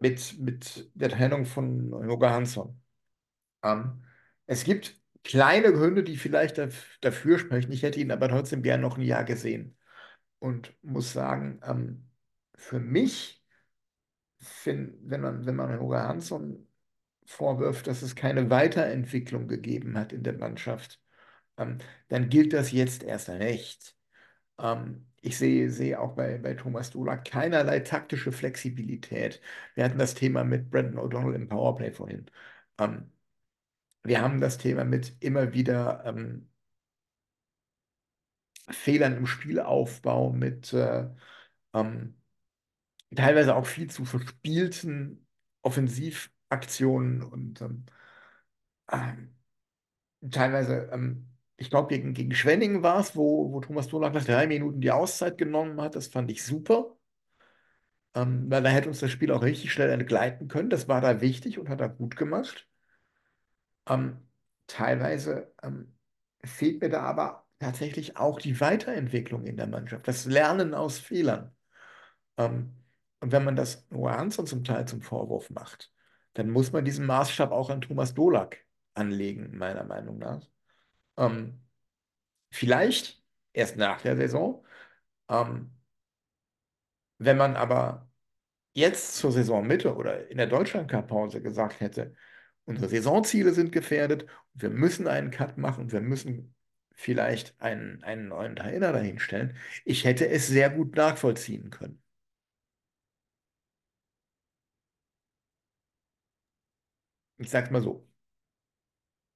[0.00, 2.82] mit, mit der Trennung von Yoga Hansson.
[3.64, 4.04] Ähm,
[4.46, 7.72] es gibt kleine Gründe, die vielleicht daf- dafür sprechen.
[7.72, 9.76] Ich hätte ihn aber trotzdem gern noch ein Jahr gesehen
[10.40, 12.10] und muss sagen, ähm,
[12.56, 13.44] für mich,
[14.40, 16.66] find, wenn man, wenn man Yoga Hansson
[17.26, 21.00] vorwirft, dass es keine Weiterentwicklung gegeben hat in der Mannschaft,
[21.58, 21.78] ähm,
[22.08, 23.96] dann gilt das jetzt erst recht.
[24.58, 29.40] Ähm, ich sehe, sehe auch bei, bei Thomas Dola keinerlei taktische Flexibilität.
[29.74, 32.26] Wir hatten das Thema mit Brandon O'Donnell im Powerplay vorhin.
[32.78, 33.12] Ähm,
[34.04, 36.50] wir haben das Thema mit immer wieder ähm,
[38.70, 41.08] Fehlern im Spielaufbau, mit äh,
[41.74, 42.16] ähm,
[43.14, 45.26] teilweise auch viel zu verspielten
[45.62, 47.86] Offensivaktionen und ähm,
[48.92, 49.34] ähm,
[50.30, 51.29] teilweise, ähm,
[51.60, 54.90] ich glaube, gegen, gegen Schwenningen war es, wo, wo Thomas Dolak nach drei Minuten die
[54.90, 55.94] Auszeit genommen hat.
[55.94, 56.96] Das fand ich super,
[58.14, 60.70] ähm, weil da hätte uns das Spiel auch richtig schnell entgleiten können.
[60.70, 62.66] Das war da wichtig und hat er gut gemacht.
[63.88, 64.18] Ähm,
[64.66, 65.96] teilweise ähm,
[66.44, 71.54] fehlt mir da aber tatsächlich auch die Weiterentwicklung in der Mannschaft, das Lernen aus Fehlern.
[72.38, 72.74] Ähm,
[73.20, 75.92] und wenn man das Noah Hansson zum Teil zum Vorwurf macht,
[76.34, 78.58] dann muss man diesen Maßstab auch an Thomas Dolak
[78.94, 80.46] anlegen, meiner Meinung nach.
[81.16, 81.60] Ähm,
[82.52, 83.22] vielleicht
[83.54, 84.64] erst nach der Saison.
[85.30, 85.72] Ähm,
[87.18, 88.10] wenn man aber
[88.74, 92.14] jetzt zur Saisonmitte oder in der Deutschlandcup-Pause gesagt hätte,
[92.66, 96.54] unsere Saisonziele sind gefährdet, wir müssen einen Cut machen, wir müssen
[96.94, 99.56] vielleicht einen, einen neuen Trainer dahinstellen,
[99.86, 102.02] ich hätte es sehr gut nachvollziehen können.
[107.38, 108.06] Ich sag's mal so.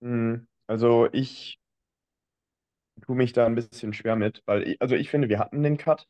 [0.00, 1.58] Hm, Also ich
[3.02, 5.76] tue mich da ein bisschen schwer mit, weil ich, also ich finde, wir hatten den
[5.78, 6.06] Cut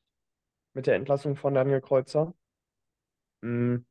[0.74, 2.34] mit der Entlassung von Daniel Kreuzer.
[3.42, 3.84] Hm,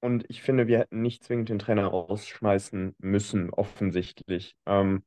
[0.00, 4.54] Und ich finde, wir hätten nicht zwingend den Trainer rausschmeißen müssen, offensichtlich.
[4.66, 5.04] Ähm,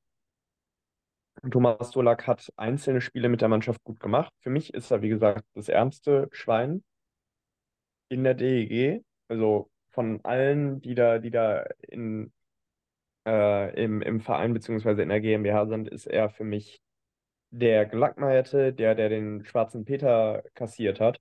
[1.51, 4.33] Thomas Dolak hat einzelne Spiele mit der Mannschaft gut gemacht.
[4.41, 6.83] Für mich ist er, wie gesagt, das ärmste Schwein
[8.09, 9.03] in der DEG.
[9.27, 12.33] Also von allen, die da, die da in,
[13.25, 16.81] äh, im, im Verein beziehungsweise in der GmbH sind, ist er für mich
[17.49, 21.19] der Gelackmeierte, der, der den schwarzen Peter kassiert hat.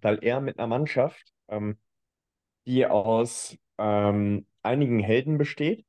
[0.00, 1.78] Weil er mit einer Mannschaft, ähm,
[2.66, 5.84] die aus ähm, einigen Helden besteht,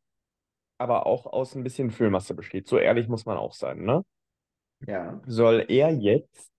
[0.78, 2.68] aber auch aus ein bisschen Füllmasse besteht.
[2.68, 4.04] So ehrlich muss man auch sein, ne?
[4.88, 5.22] Ja.
[5.28, 6.52] Soll er jetzt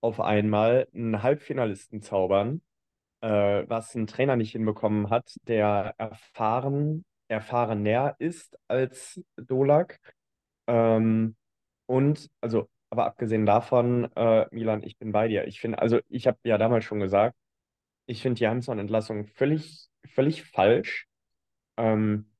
[0.00, 2.62] auf einmal einen Halbfinalisten zaubern,
[3.20, 10.00] äh, was ein Trainer nicht hinbekommen hat, der erfahren, erfahrener ist als Dolak.
[10.66, 11.36] Ähm,
[11.86, 15.46] und, also, aber abgesehen davon, äh, Milan, ich bin bei dir.
[15.46, 17.36] Ich finde, also ich habe ja damals schon gesagt,
[18.06, 21.08] ich finde die Hansson-Entlassung völlig, völlig falsch.
[21.78, 22.30] Ähm,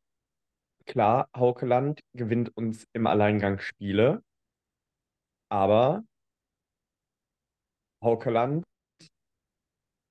[0.86, 4.22] klar, Haukeland gewinnt uns im Alleingang Spiele,
[5.50, 6.04] aber
[8.00, 8.62] Haukeland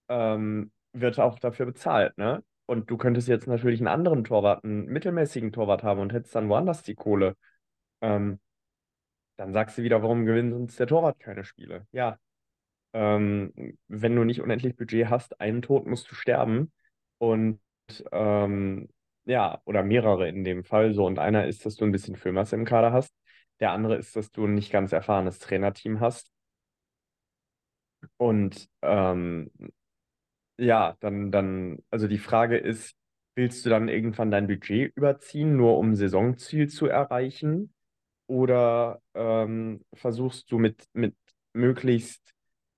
[0.09, 2.43] ähm, wird auch dafür bezahlt, ne?
[2.65, 6.49] Und du könntest jetzt natürlich einen anderen Torwart, einen mittelmäßigen Torwart haben und hättest dann
[6.49, 7.35] woanders die Kohle.
[8.01, 8.39] Ähm,
[9.35, 11.87] dann sagst du wieder, warum gewinnt uns der Torwart keine Spiele?
[11.91, 12.17] Ja,
[12.93, 13.51] ähm,
[13.87, 16.71] wenn du nicht unendlich Budget hast, einen Tod musst du sterben.
[17.17, 17.59] Und
[18.11, 18.89] ähm,
[19.25, 20.93] ja, oder mehrere in dem Fall.
[20.93, 23.13] So, und einer ist, dass du ein bisschen Füllmasse im Kader hast.
[23.59, 26.31] Der andere ist, dass du ein nicht ganz erfahrenes Trainerteam hast.
[28.17, 29.49] Und ähm,
[30.57, 32.95] ja, dann, dann, also die Frage ist,
[33.35, 37.73] willst du dann irgendwann dein Budget überziehen, nur um Saisonziel zu erreichen?
[38.27, 41.15] Oder ähm, versuchst du mit, mit
[41.53, 42.33] möglichst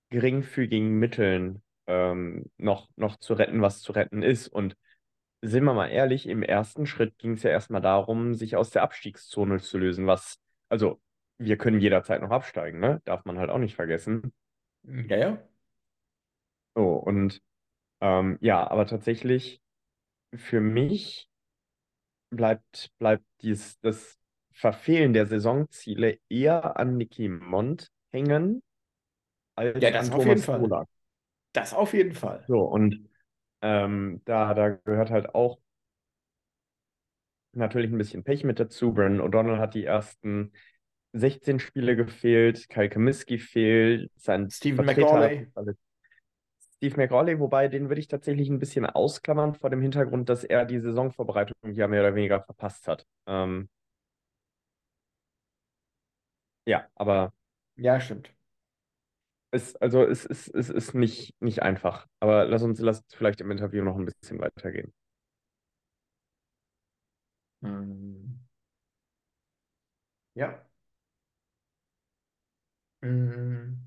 [0.10, 4.48] geringfügigen Mitteln ähm, noch, noch zu retten, was zu retten ist?
[4.48, 4.76] Und
[5.42, 8.84] sind wir mal ehrlich, im ersten Schritt ging es ja erstmal darum, sich aus der
[8.84, 11.00] Abstiegszone zu lösen, was, also
[11.38, 13.02] wir können jederzeit noch absteigen, ne?
[13.06, 14.34] Darf man halt auch nicht vergessen.
[14.84, 15.38] Ja, ja.
[16.76, 17.42] So, und
[18.02, 19.62] ähm, ja, aber tatsächlich
[20.34, 21.30] für mich
[22.30, 24.18] bleibt, bleibt dies, das
[24.52, 28.62] Verfehlen der Saisonziele eher an Nicky Mond hängen
[29.56, 30.60] als Ja, das an auf jeden Thomas Fall.
[30.60, 30.88] Dolak.
[31.54, 32.44] Das auf jeden Fall.
[32.48, 33.10] So, und
[33.62, 35.60] ähm, da, da gehört halt auch
[37.54, 38.94] natürlich ein bisschen Pech mit dazu.
[38.94, 40.52] Brandon O'Donnell hat die ersten
[41.14, 45.48] 16 Spiele gefehlt, Kyle Comiskey fehlt, sein Stephen Vertreter McAuley.
[46.90, 50.66] Steve McAuley, wobei den würde ich tatsächlich ein bisschen ausklammern vor dem Hintergrund, dass er
[50.66, 53.06] die Saisonvorbereitung ja mehr oder weniger verpasst hat.
[53.28, 53.70] Ähm,
[56.66, 57.34] ja, aber
[57.76, 58.30] Ja, stimmt.
[59.52, 62.08] es, also es, es, es ist nicht, nicht einfach.
[62.20, 64.94] Aber lass uns, lass uns vielleicht im Interview noch ein bisschen weitergehen.
[67.64, 68.40] Ähm,
[70.36, 70.66] Ja.
[73.04, 73.80] Mm,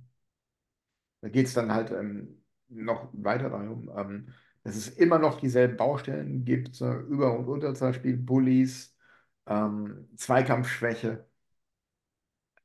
[1.20, 4.28] Da geht es dann halt ähm, noch weiter darum, ähm,
[4.64, 8.96] dass es immer noch dieselben Baustellen gibt, äh, Über- und Unterzahlspiel, Bullies,
[9.46, 11.26] ähm, Zweikampfschwäche.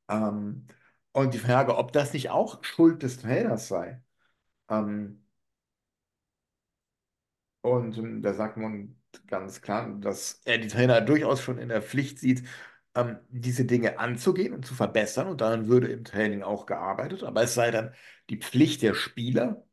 [0.10, 0.68] Ähm,
[1.12, 4.02] und die Frage, ob das nicht auch Schuld des Trainers sei.
[4.70, 5.26] Ähm,
[7.62, 8.96] und ähm, da sagt man
[9.28, 12.44] ganz klar, dass er die Trainer durchaus schon in der Pflicht sieht,
[12.96, 15.28] ähm, diese Dinge anzugehen und zu verbessern.
[15.28, 17.24] Und daran würde im Training auch gearbeitet.
[17.24, 17.94] Aber es sei dann
[18.30, 19.66] die Pflicht der Spieler,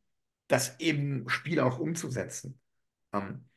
[0.50, 2.60] das im Spiel auch umzusetzen.
[3.12, 3.48] Ähm,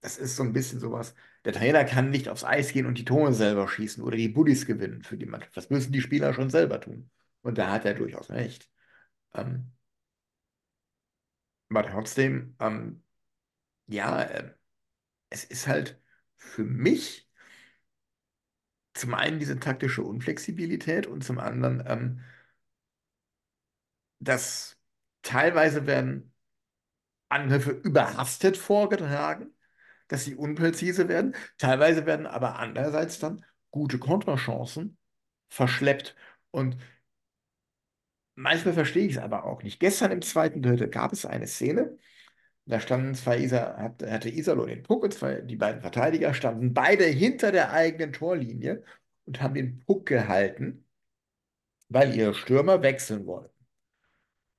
[0.00, 1.14] das ist so ein bisschen sowas.
[1.44, 4.66] Der Trainer kann nicht aufs Eis gehen und die Tore selber schießen oder die Bullies
[4.66, 5.56] gewinnen für die Mannschaft.
[5.56, 7.10] Das müssen die Spieler schon selber tun.
[7.42, 8.70] Und da hat er durchaus recht.
[9.34, 9.72] Ähm,
[11.68, 13.02] aber trotzdem, ähm,
[13.88, 14.54] ja, äh,
[15.30, 16.00] es ist halt
[16.36, 17.30] für mich
[18.94, 22.20] zum einen diese taktische Unflexibilität und zum anderen, ähm,
[24.18, 24.78] dass
[25.22, 26.29] teilweise werden
[27.30, 29.54] Angriffe überhastet vorgetragen,
[30.08, 31.34] dass sie unpräzise werden.
[31.58, 34.98] Teilweise werden aber andererseits dann gute Konterchancen
[35.48, 36.16] verschleppt.
[36.50, 36.76] Und
[38.34, 39.80] manchmal verstehe ich es aber auch nicht.
[39.80, 41.96] Gestern im zweiten Drittel gab es eine Szene,
[42.66, 46.74] da standen zwei Isa, hat- hatte Iserlohn den Puck und zwei, die beiden Verteidiger standen
[46.74, 48.84] beide hinter der eigenen Torlinie
[49.24, 50.86] und haben den Puck gehalten,
[51.88, 53.66] weil ihre Stürmer wechseln wollten.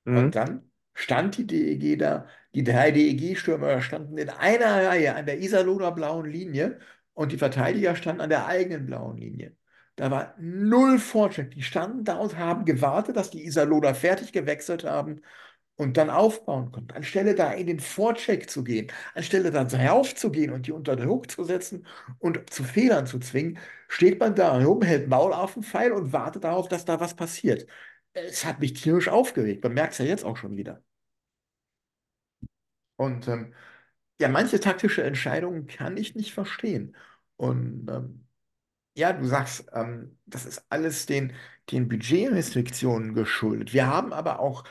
[0.04, 0.16] Mhm.
[0.16, 5.38] Und dann stand die DEG da, die drei DEG-Stürmer standen in einer Reihe an der
[5.40, 6.78] Iserlohner blauen Linie
[7.14, 9.56] und die Verteidiger standen an der eigenen blauen Linie.
[9.96, 11.54] Da war null Fortschritt.
[11.54, 15.20] Die standen da und haben gewartet, dass die Iserlohner fertig gewechselt haben
[15.76, 16.94] und dann aufbauen konnte.
[16.94, 21.44] Anstelle da in den Vorcheck zu gehen, anstelle da raufzugehen und die unter Druck zu
[21.44, 21.86] setzen
[22.18, 26.12] und zu Fehlern zu zwingen, steht man da herum, hält Maul auf den Pfeil und
[26.12, 27.66] wartet darauf, dass da was passiert.
[28.14, 29.62] Es hat mich tierisch aufgeregt.
[29.64, 30.82] Man merkt es ja jetzt auch schon wieder.
[32.96, 33.54] Und ähm,
[34.20, 36.96] ja, manche taktische Entscheidungen kann ich nicht verstehen.
[37.36, 38.26] Und ähm,
[38.96, 41.34] ja, du sagst, ähm, das ist alles den,
[41.70, 43.74] den Budgetrestriktionen geschuldet.
[43.74, 44.64] Wir haben aber auch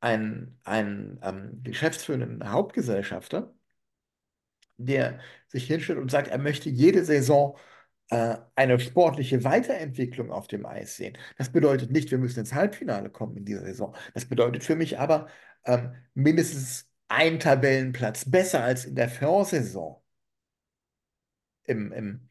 [0.00, 3.54] einen, einen ähm, geschäftsführenden Hauptgesellschafter,
[4.76, 7.56] der sich hinstellt und sagt, er möchte jede Saison
[8.12, 11.16] eine sportliche Weiterentwicklung auf dem Eis sehen.
[11.38, 13.94] Das bedeutet nicht, wir müssen ins Halbfinale kommen in dieser Saison.
[14.12, 15.28] Das bedeutet für mich aber
[15.64, 20.02] ähm, mindestens ein Tabellenplatz besser als in der Vorsaison
[21.64, 22.28] im, im,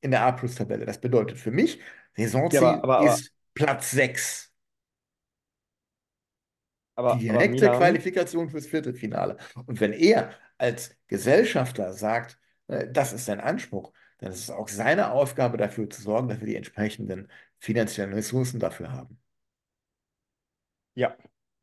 [0.00, 0.86] in der A-Plus-Tabelle.
[0.86, 1.80] Das bedeutet für mich,
[2.16, 4.52] Saisonziel Ja, aber, aber, ist Platz 6.
[6.96, 9.36] Die aber, aber direkte Qualifikation fürs Viertelfinale.
[9.66, 13.92] Und wenn er als Gesellschafter sagt, äh, das ist sein Anspruch,
[14.24, 18.60] dann ist es auch seine Aufgabe dafür zu sorgen, dass wir die entsprechenden finanziellen Ressourcen
[18.60, 19.18] dafür haben.
[20.94, 21.16] ja,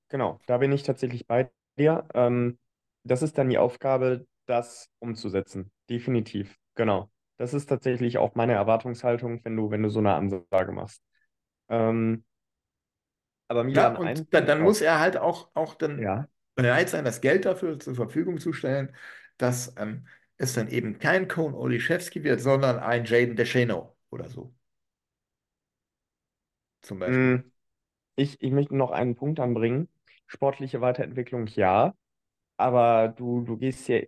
[0.10, 2.08] genau, da bin ich tatsächlich bei dir.
[2.14, 2.60] Ähm,
[3.04, 5.72] das ist dann die Aufgabe, das umzusetzen.
[5.90, 7.12] Definitiv, genau.
[7.38, 11.02] Das ist tatsächlich auch meine Erwartungshaltung, wenn du, wenn du so eine Ansage machst.
[11.70, 12.26] Ähm,
[13.48, 16.90] aber Ja, Milan, ein und dann, dann muss er halt auch, auch dann Ja, bereit
[16.90, 18.94] sein, das Geld dafür zur Verfügung zu stellen,
[19.38, 20.08] dass ähm,
[20.42, 24.54] es dann eben kein Cone Olszewski wird, sondern ein Jaden Descheno oder so
[26.82, 27.34] zum Beispiel.
[27.34, 27.52] mm,
[28.18, 29.90] ich, ich möchte noch einen Punkt anbringen.
[30.28, 31.96] Sportliche Weiterentwicklung, ja,
[32.58, 34.08] aber du, du gehst hier,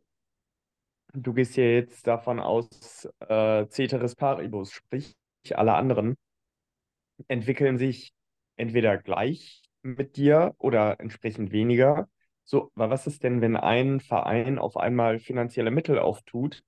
[1.14, 5.16] du gehst hier jetzt davon aus, äh, Ceteris paribus, sprich,
[5.56, 6.16] alle anderen
[7.28, 8.14] entwickeln sich
[8.56, 12.08] entweder gleich mit dir oder entsprechend weniger.
[12.46, 16.64] So, aber was ist denn, wenn ein Verein auf einmal finanzielle Mittel auftut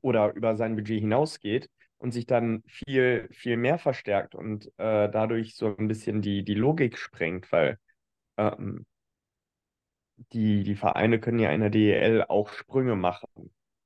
[0.00, 1.68] oder über sein Budget hinausgeht
[1.98, 6.54] und sich dann viel, viel mehr verstärkt und äh, dadurch so ein bisschen die, die
[6.54, 7.78] Logik sprengt, weil
[8.38, 8.86] ähm,
[10.32, 13.28] die, die Vereine können ja in der DEL auch Sprünge machen.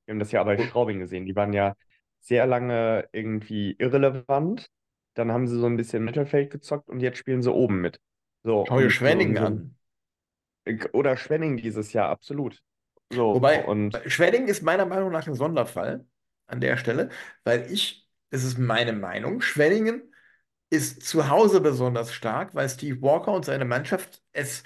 [0.04, 1.26] Wir haben das ja bei Straubing gesehen.
[1.26, 1.74] Die waren ja
[2.20, 4.68] sehr lange irgendwie irrelevant.
[5.14, 8.00] Dann haben sie so ein bisschen Mittelfeld gezockt und jetzt spielen sie oben mit.
[8.44, 9.75] So, Schau dir Schwenningen an.
[10.92, 12.62] Oder Schwenning dieses Jahr, absolut.
[13.12, 16.06] So, Wobei, und Schwenningen ist meiner Meinung nach ein Sonderfall
[16.46, 17.10] an der Stelle,
[17.44, 20.12] weil ich, es ist meine Meinung, Schwenningen
[20.70, 24.64] ist zu Hause besonders stark, weil Steve Walker und seine Mannschaft es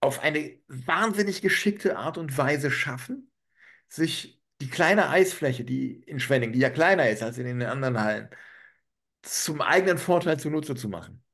[0.00, 3.30] auf eine wahnsinnig geschickte Art und Weise schaffen,
[3.88, 8.00] sich die kleine Eisfläche, die in Schwenningen, die ja kleiner ist als in den anderen
[8.00, 8.30] Hallen,
[9.22, 11.24] zum eigenen Vorteil zunutze zu machen.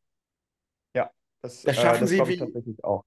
[0.95, 1.11] ja,
[1.43, 3.05] das, Das äh, schaffen das sie wie, tatsächlich auch.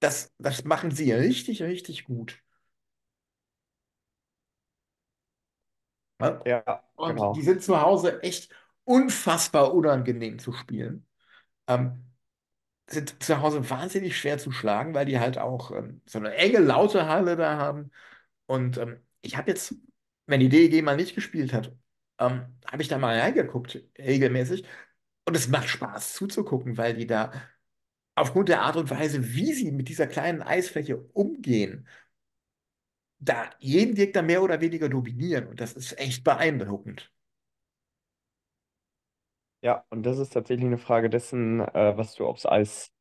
[0.00, 2.42] Das, das machen sie richtig, richtig gut.
[6.20, 6.44] Ja?
[6.44, 7.42] Ja, Und die genau.
[7.42, 8.50] sind zu Hause echt
[8.84, 11.06] unfassbar unangenehm zu spielen.
[11.68, 12.04] Ähm,
[12.90, 16.58] sind zu Hause wahnsinnig schwer zu schlagen, weil die halt auch ähm, so eine enge,
[16.60, 17.90] laute Halle da haben.
[18.46, 19.74] Und ähm, ich habe jetzt,
[20.26, 21.72] wenn die DEG mal nicht gespielt hat,
[22.18, 24.66] ähm, habe ich da mal reingeguckt, regelmäßig.
[25.26, 27.32] Und es macht Spaß zuzugucken, weil die da
[28.20, 31.86] aufgrund der Art und Weise, wie sie mit dieser kleinen Eisfläche umgehen,
[33.20, 35.46] da jeden Gegner mehr oder weniger dominieren.
[35.48, 37.12] Und das ist echt beeindruckend.
[39.62, 42.92] Ja, und das ist tatsächlich eine Frage dessen, äh, was du aufs Eis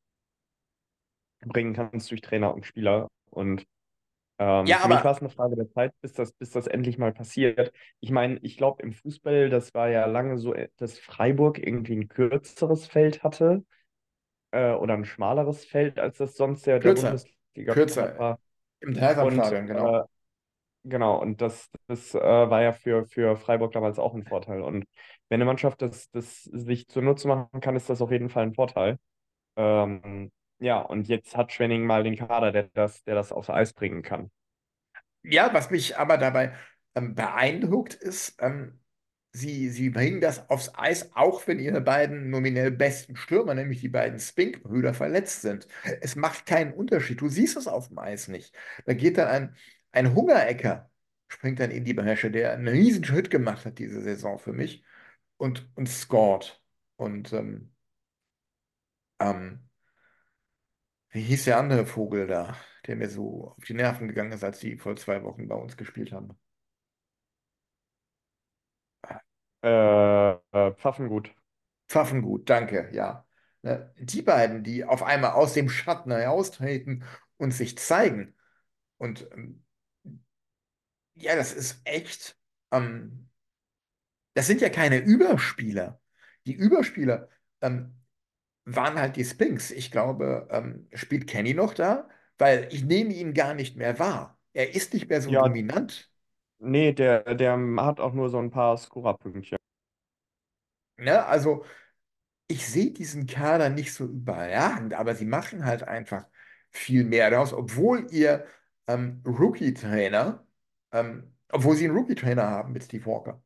[1.46, 3.08] bringen kannst durch Trainer und Spieler.
[3.30, 3.66] Und
[4.40, 6.98] ähm, Ja, für mich war es eine Frage der Zeit, bis das, bis das endlich
[6.98, 7.74] mal passiert.
[8.02, 12.08] Ich meine, ich glaube, im Fußball, das war ja lange so, dass Freiburg irgendwie ein
[12.10, 13.66] kürzeres Feld hatte
[14.52, 18.40] äh, oder ein schmaleres Feld, als das sonst der, der kürzer, Bundesliga-Standard kürzer war.
[18.80, 20.00] im Und Dreisamstadion, genau.
[20.02, 20.04] äh,
[20.84, 24.62] genau, und das, das äh, war ja für, für Freiburg damals auch ein Vorteil.
[24.62, 24.86] Und
[25.30, 28.54] wenn eine Mannschaft das, das sich zunutze machen kann, ist das auf jeden Fall ein
[28.54, 28.98] Vorteil.
[29.56, 33.74] Ähm, ja, und jetzt hat Schwenning mal den Kader, der das, der das aufs Eis
[33.74, 34.32] bringen kann.
[35.24, 36.54] Ja, was mich aber dabei
[36.96, 38.80] ähm, beeindruckt ist, ähm,
[39.38, 43.90] sie, sie bringen das aufs Eis, auch wenn ihre beiden nominell besten Stürmer, nämlich die
[43.90, 45.68] beiden Spink-Brüder, verletzt sind.
[46.02, 47.22] Es macht keinen Unterschied.
[47.22, 48.56] Du siehst es auf dem Eis nicht.
[48.86, 49.56] Da geht dann ein,
[49.92, 50.90] ein Hungerecker,
[51.28, 54.84] springt dann in die Bresche, der einen riesen Schritt gemacht hat diese Saison für mich
[55.38, 56.62] und, und scored.
[56.98, 57.74] Und ähm,
[59.20, 59.68] ähm,
[61.10, 64.60] wie hieß der andere Vogel da, der mir so auf die Nerven gegangen ist, als
[64.60, 66.38] die vor zwei Wochen bei uns gespielt haben?
[69.68, 70.32] Äh,
[70.68, 71.32] äh, Pfaffengut.
[71.88, 73.26] Pfaffengut, danke, ja.
[73.62, 73.94] Ne?
[73.98, 77.04] Die beiden, die auf einmal aus dem Schatten heraustreten
[77.38, 78.36] und sich zeigen.
[78.98, 79.66] Und ähm,
[81.16, 82.38] ja, das ist echt,
[82.72, 83.30] ähm,
[84.34, 86.00] das sind ja keine Überspieler.
[86.46, 87.30] Die Überspieler
[87.62, 87.96] ähm,
[88.66, 89.72] waren halt die Spinks.
[89.72, 92.10] Ich glaube, ähm, spielt Kenny noch da?
[92.38, 94.40] Weil ich nehme ihn gar nicht mehr wahr.
[94.54, 96.12] Er ist nicht mehr so Ja, dominant.
[96.60, 99.57] nee, der, der hat auch nur so ein paar Scorerpünktchen.
[100.98, 101.26] Ne?
[101.26, 101.66] Also,
[102.48, 106.28] ich sehe diesen Kader nicht so überragend, aber sie machen halt einfach
[106.72, 108.46] viel mehr daraus, obwohl ihr
[108.88, 110.46] ähm, Rookie-Trainer,
[110.92, 113.44] ähm, obwohl sie einen Rookie-Trainer haben mit Steve Walker,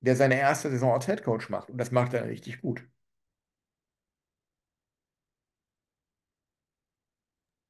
[0.00, 1.70] der seine erste Saison als Headcoach macht.
[1.70, 2.84] Und das macht er richtig gut.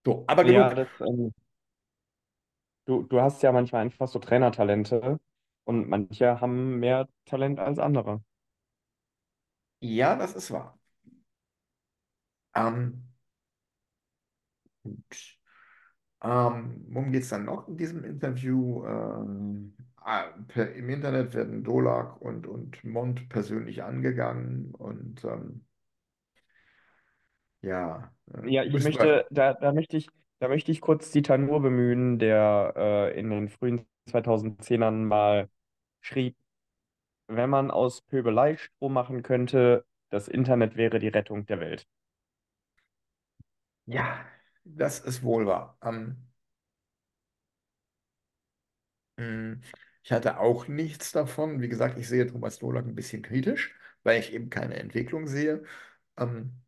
[0.04, 0.74] So, aber Ja, genug.
[0.74, 1.32] das, ähm,
[2.86, 5.18] du, du hast ja manchmal einfach so Trainertalente
[5.64, 8.22] und manche haben mehr Talent als andere.
[9.80, 10.78] Ja, das ist wahr.
[12.54, 13.08] Ähm,
[14.82, 15.38] gut.
[16.22, 18.84] Ähm, worum geht es dann noch in diesem Interview?
[18.86, 25.64] Ähm, ah, per, im Internet werden Dolak und, und Mont persönlich angegangen und ähm,
[27.62, 29.08] ja, äh, Ja, ich müssen wir.
[29.08, 30.08] möchte, da, da möchte ich,
[30.38, 35.48] da möchte ich kurz Dieter Nuhr bemühen, der äh, in den frühen 2010ern mal
[36.00, 36.36] schrieb,
[37.28, 41.86] wenn man aus Pöbelei Strom machen könnte, das Internet wäre die Rettung der Welt.
[43.86, 44.24] Ja,
[44.64, 45.76] das ist wohl wahr.
[45.82, 46.28] Ähm,
[49.16, 49.58] mh,
[50.02, 51.60] ich hatte auch nichts davon.
[51.60, 55.64] Wie gesagt, ich sehe Thomas Dolak ein bisschen kritisch, weil ich eben keine Entwicklung sehe.
[56.16, 56.62] Ähm,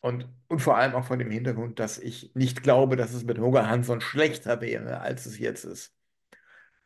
[0.00, 3.38] Und, und vor allem auch vor dem Hintergrund, dass ich nicht glaube, dass es mit
[3.38, 5.94] Hoger Hansson schlechter wäre, als es jetzt ist.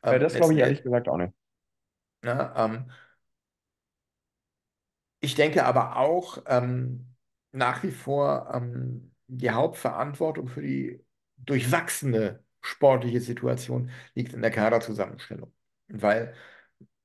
[0.09, 1.33] Äh, Ähm, das glaube ich ehrlich gesagt auch nicht.
[2.23, 2.87] Na, ähm,
[5.21, 7.15] ich denke aber auch ähm,
[7.53, 11.05] nach wie vor ähm, die Hauptverantwortung für die
[11.39, 15.53] durchwachsene sportliche Situation liegt in der Kaderzusammenstellung.
[15.89, 16.35] Weil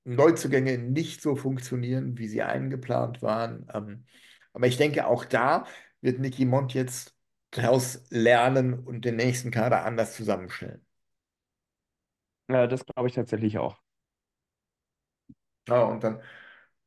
[0.06, 3.68] Neuzugänge nicht so funktionieren, wie sie eingeplant waren.
[3.74, 4.06] Ähm,
[4.54, 5.66] aber ich denke, auch da
[6.02, 7.16] wird Nicky Mont jetzt
[7.52, 10.86] daraus lernen und den nächsten Kader anders zusammenstellen.
[12.48, 13.82] Äh, das glaube ich tatsächlich auch.
[15.68, 16.22] Ja, und dann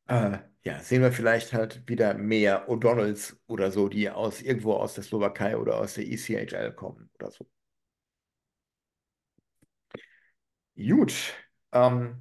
[0.08, 4.94] äh, ja, sehen wir vielleicht halt wieder mehr O'Donnells oder so, die aus irgendwo aus
[4.94, 7.46] der Slowakei oder aus der ECHL kommen oder so.
[10.76, 11.34] Gut.
[11.72, 12.20] Ähm,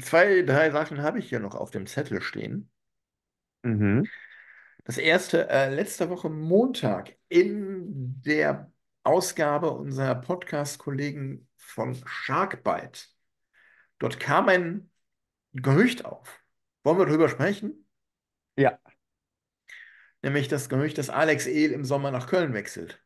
[0.00, 2.70] zwei, drei Sachen habe ich hier noch auf dem Zettel stehen.
[3.62, 4.06] Mhm.
[4.84, 8.70] Das erste, äh, letzte Woche Montag in der
[9.02, 13.13] Ausgabe unserer Podcast-Kollegen von Sharkbite.
[13.98, 14.90] Dort kam ein
[15.52, 16.42] Gerücht auf.
[16.82, 17.86] Wollen wir darüber sprechen?
[18.56, 18.78] Ja,
[20.24, 23.02] Nämlich das Gerücht, dass Alex Ehl im Sommer nach Köln wechselt.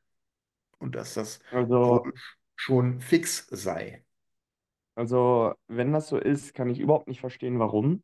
[0.78, 2.07] Und dass das also,
[2.55, 4.05] schon fix sei.
[4.95, 8.03] also wenn das so ist, kann ich überhaupt nicht verstehen, warum.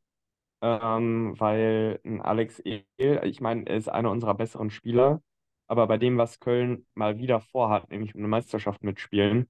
[0.63, 5.23] Ähm, weil ein Alex Ehl, ich meine, er ist einer unserer besseren Spieler,
[5.67, 9.49] aber bei dem, was Köln mal wieder vorhat, nämlich um eine Meisterschaft mitspielen,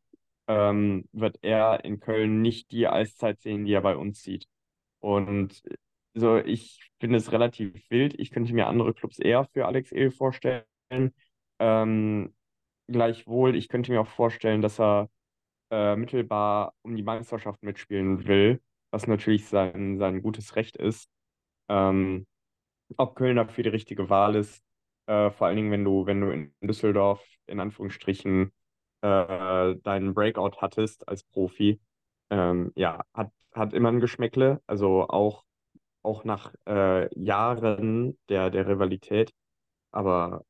[0.49, 4.47] ähm, wird er in Köln nicht die Eiszeit sehen, die er bei uns sieht.
[5.01, 5.63] Und
[6.15, 8.19] so, ich finde es relativ wild.
[8.19, 10.65] Ich könnte mir andere Clubs eher für Alex Ehl vorstellen.
[11.59, 12.35] Ähm,
[12.89, 15.11] gleichwohl, ich könnte mir auch vorstellen, dass er
[15.71, 21.09] äh, mittelbar um die Meisterschaft mitspielen will, was natürlich sein, sein gutes Recht ist.
[21.69, 22.27] Ähm,
[22.97, 24.63] ob Köln dafür die richtige Wahl ist,
[25.07, 28.53] äh, vor allen Dingen, wenn du, wenn du in Düsseldorf in Anführungsstrichen
[29.05, 31.81] äh, deinen Breakout hattest als Profi,
[32.31, 35.45] ähm, ja, hat, hat immer ein Geschmäckle, also auch,
[36.03, 39.33] auch nach äh, Jahren der, der Rivalität.
[39.93, 40.45] Aber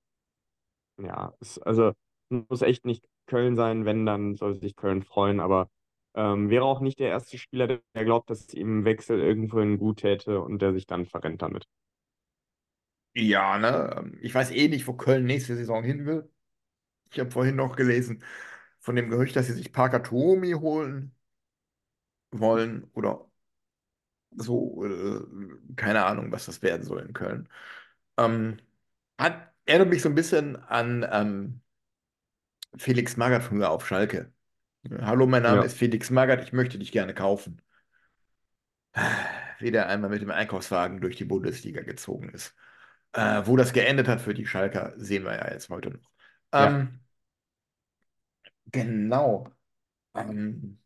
[0.98, 1.92] ja, es, also
[2.28, 5.68] muss echt nicht Köln sein, wenn, dann soll sich Köln freuen, aber
[6.14, 9.98] ähm, wäre auch nicht der erste Spieler, der, glaubt, dass ihm ein Wechsel irgendwohin gut
[9.98, 11.66] täte und der sich dann verrennt damit.
[13.16, 14.12] Ja, ne?
[14.22, 16.30] Ich weiß eh nicht, wo Köln nächste Saison hin will.
[17.14, 18.22] Ich habe vorhin noch gelesen
[18.80, 21.14] von dem Gerücht, dass sie sich Parker Tuomi holen
[22.32, 23.30] wollen oder
[24.36, 24.84] so.
[24.84, 27.48] Äh, keine Ahnung, was das werden soll in Köln.
[28.18, 28.56] Ähm,
[29.18, 31.60] hat, erinnert mich so ein bisschen an ähm,
[32.76, 34.32] Felix Magath früher auf Schalke.
[35.00, 37.62] Hallo, mein Name Ja, ist Felix Magath, ich möchte dich gerne kaufen.
[39.60, 42.54] Wie der einmal mit dem Einkaufswagen durch die Bundesliga gezogen ist.
[43.12, 46.10] Äh, wo das geendet hat für die Schalker, sehen wir ja jetzt heute noch.
[46.52, 46.66] ja.
[46.66, 47.03] Ähm,
[48.72, 49.48] genau.
[50.14, 50.80] Ähm,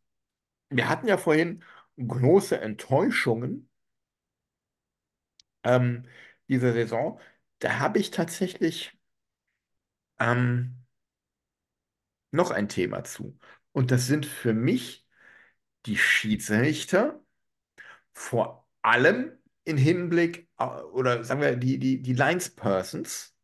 [0.71, 1.65] wir hatten ja vorhin
[1.99, 3.71] große Enttäuschungen
[5.65, 6.05] ähm,
[6.49, 7.21] dieser Saison,
[7.61, 8.93] da habe ich tatsächlich
[10.21, 10.85] ähm,
[12.31, 13.39] noch ein Thema zu.
[13.73, 15.07] Und das sind für mich
[15.87, 17.23] die Schiedsrichter,
[18.15, 19.33] vor allem
[19.65, 23.35] im Hinblick, au- oder sagen wir, die, die, die Linespersons,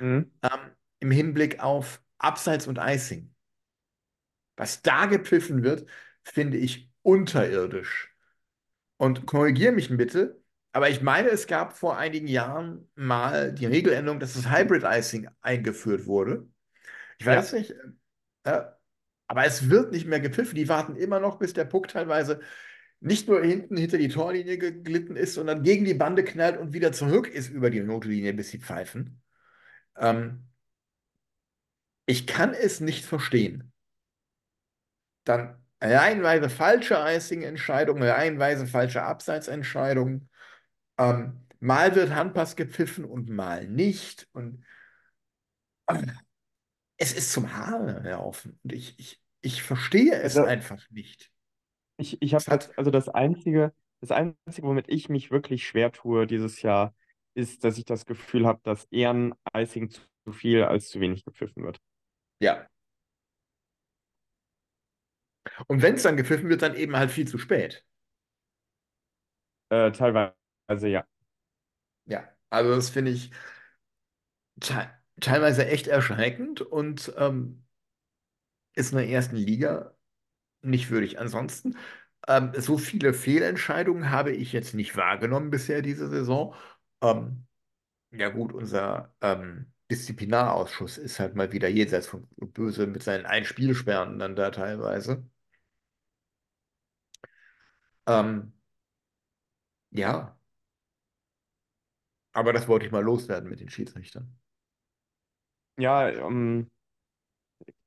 [0.00, 0.30] Mhm.
[0.42, 3.34] ähm, im Hinblick auf Abseits und Icing.
[4.56, 5.88] Was da gepfiffen wird,
[6.22, 8.14] finde ich unterirdisch.
[8.96, 10.40] Und korrigiere mich bitte,
[10.72, 15.28] aber ich meine, es gab vor einigen Jahren mal die Regeländerung, dass das Hybrid Icing
[15.42, 16.48] eingeführt wurde.
[17.18, 17.36] Ich Ja.
[17.36, 17.74] weiß nicht,
[18.44, 18.62] äh,
[19.28, 20.56] aber es wird nicht mehr gepfiffen.
[20.56, 22.40] Die warten immer noch, bis der Puck teilweise
[23.00, 26.92] nicht nur hinten hinter die Torlinie geglitten ist, sondern gegen die Bande knallt und wieder
[26.92, 29.22] zurück ist über die Notlinie, bis sie pfeifen.
[29.98, 30.48] Ähm,
[32.06, 33.72] ich kann es nicht verstehen.
[35.24, 40.28] Dann reihenweise falsche Icing-Entscheidungen, reihenweise falsche Abseitsentscheidungen.
[40.98, 44.28] Ähm, mal wird Handpass gepfiffen und mal nicht.
[44.32, 44.64] Und
[45.88, 46.06] äh,
[46.96, 48.58] es ist zum Haare raufen.
[48.62, 51.30] Und ich, ich, ich verstehe es Also, einfach nicht.
[51.98, 56.26] ich, ich habe das, also das Einzige, das Einzige, womit ich mich wirklich schwer tue
[56.26, 56.94] dieses Jahr,
[57.34, 61.24] ist, dass ich das Gefühl habe, dass eher ein Icing zu viel als zu wenig
[61.24, 61.80] gepfiffen wird.
[62.40, 62.68] Ja.
[65.68, 67.84] Und wenn es dann gepfiffen wird, dann eben halt viel zu spät.
[69.70, 71.04] Äh, teilweise ja.
[72.06, 72.28] Ja.
[72.50, 73.30] Also das finde ich
[74.60, 77.64] te teilweise echt erschreckend und ähm,
[78.74, 79.94] ist in der ersten Liga
[80.62, 81.20] nicht würdig.
[81.20, 81.76] Ansonsten,
[82.28, 86.54] ähm, so viele Fehlentscheidungen habe ich jetzt nicht wahrgenommen bisher diese Saison.
[87.02, 87.46] Ähm,
[88.12, 94.18] ja gut, unser ähm, Disziplinarausschuss ist halt mal wieder jenseits von böse mit seinen Einspielsperren
[94.20, 95.28] dann da teilweise.
[98.06, 98.52] Ähm,
[99.90, 100.36] ja,
[102.32, 104.38] aber das wollte ich mal loswerden mit den Schiedsrichtern.
[105.78, 106.70] Ja, ähm,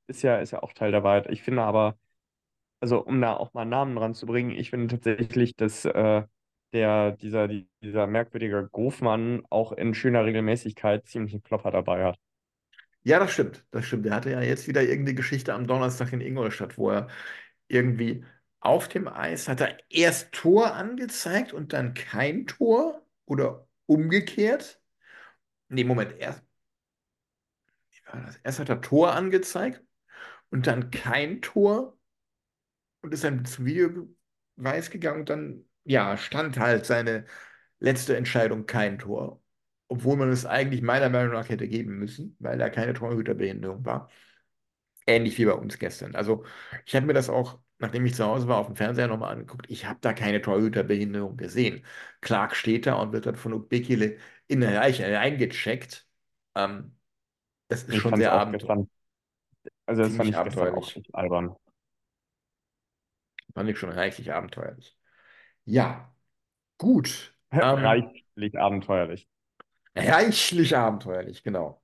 [0.07, 1.27] ist ja, ist ja auch Teil der Wahrheit.
[1.29, 1.97] Ich finde aber,
[2.81, 6.23] also um da auch mal Namen dran zu bringen, ich finde tatsächlich, dass äh,
[6.73, 12.19] der, dieser, die, dieser merkwürdige Gofmann auch in schöner Regelmäßigkeit ziemlich einen Klopper dabei hat.
[13.03, 14.05] Ja, das stimmt, das stimmt.
[14.05, 17.07] Er hatte ja jetzt wieder irgendeine Geschichte am Donnerstag in Ingolstadt, wo er
[17.67, 18.25] irgendwie
[18.59, 24.81] auf dem Eis hat er erst Tor angezeigt und dann kein Tor oder umgekehrt.
[25.69, 26.43] Nee, Moment, erst?
[28.43, 29.83] Erst hat er Tor angezeigt
[30.49, 31.97] und dann kein Tor
[33.01, 37.25] und ist dann zum Videobeweis gegangen und dann, ja, stand halt seine
[37.79, 39.41] letzte Entscheidung kein Tor.
[39.89, 44.09] Obwohl man es eigentlich meiner Meinung nach hätte geben müssen, weil da keine Torhüterbehinderung war.
[45.07, 46.15] Ähnlich wie bei uns gestern.
[46.15, 46.45] Also
[46.85, 49.65] ich habe mir das auch, nachdem ich zu Hause war, auf dem Fernseher nochmal angeguckt.
[49.69, 51.83] Ich habe da keine Torhüterbehinderung gesehen.
[52.21, 54.17] Clark steht da und wird dann von Ubekele
[54.47, 56.07] in den Reich reingecheckt.
[56.55, 56.95] Ähm,
[57.69, 58.87] das ist Ich schon sehr abenteuerlich.
[59.87, 61.01] also das fand ich abenteuerlich.
[61.13, 61.55] albern.
[63.53, 64.97] Fand ich schon reichlich abenteuerlich.
[65.69, 66.11] Ja,
[66.77, 67.35] gut.
[67.51, 69.27] Ähm, Reichlich abenteuerlich.
[69.95, 71.81] reichlich abenteuerlich, genau.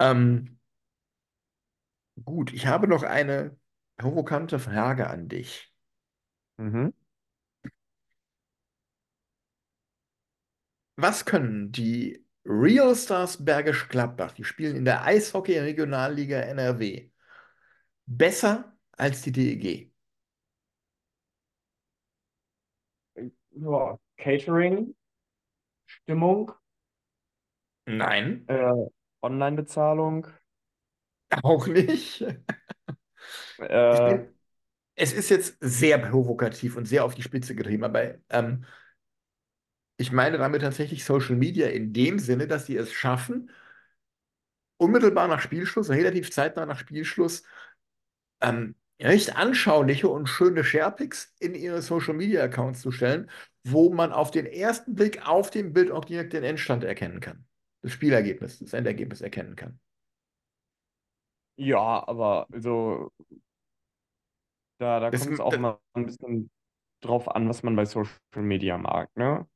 [0.00, 0.58] Ähm,
[2.24, 3.56] gut, ich habe noch eine
[3.96, 5.72] provokante Frage an dich.
[6.58, 6.90] Mhm.
[10.96, 17.10] Was können die Real Stars Bergisch Gladbach, die spielen in der Eishockey-Regionalliga NRW,
[18.06, 19.93] besser als die DEG?
[23.54, 24.94] Ja, Catering,
[25.86, 26.52] Stimmung,
[27.86, 28.72] Nein, äh,
[29.22, 30.26] Online-Bezahlung,
[31.42, 32.24] auch nicht.
[33.90, 34.34] Ich äh, bin,
[34.96, 38.64] es ist jetzt sehr provokativ und sehr auf die Spitze getrieben, aber ähm,
[39.96, 43.50] ich meine damit tatsächlich Social Media in dem Sinne, dass sie es schaffen,
[44.76, 47.44] unmittelbar nach Spielschluss, relativ zeitnah nach Spielschluss,
[48.40, 53.30] ähm, recht anschauliche und schöne Sharepics in ihre Social Media Accounts zu stellen,
[53.64, 57.46] wo man auf den ersten Blick auf dem Bild auch direkt den Endstand erkennen kann.
[57.82, 59.78] Das Spielergebnis, das Endergebnis erkennen kann.
[61.56, 63.10] ja, aber also
[64.78, 66.50] da, da kommt es auch mal ein bisschen
[67.00, 69.46] drauf an, was man bei Social Media mag, ne?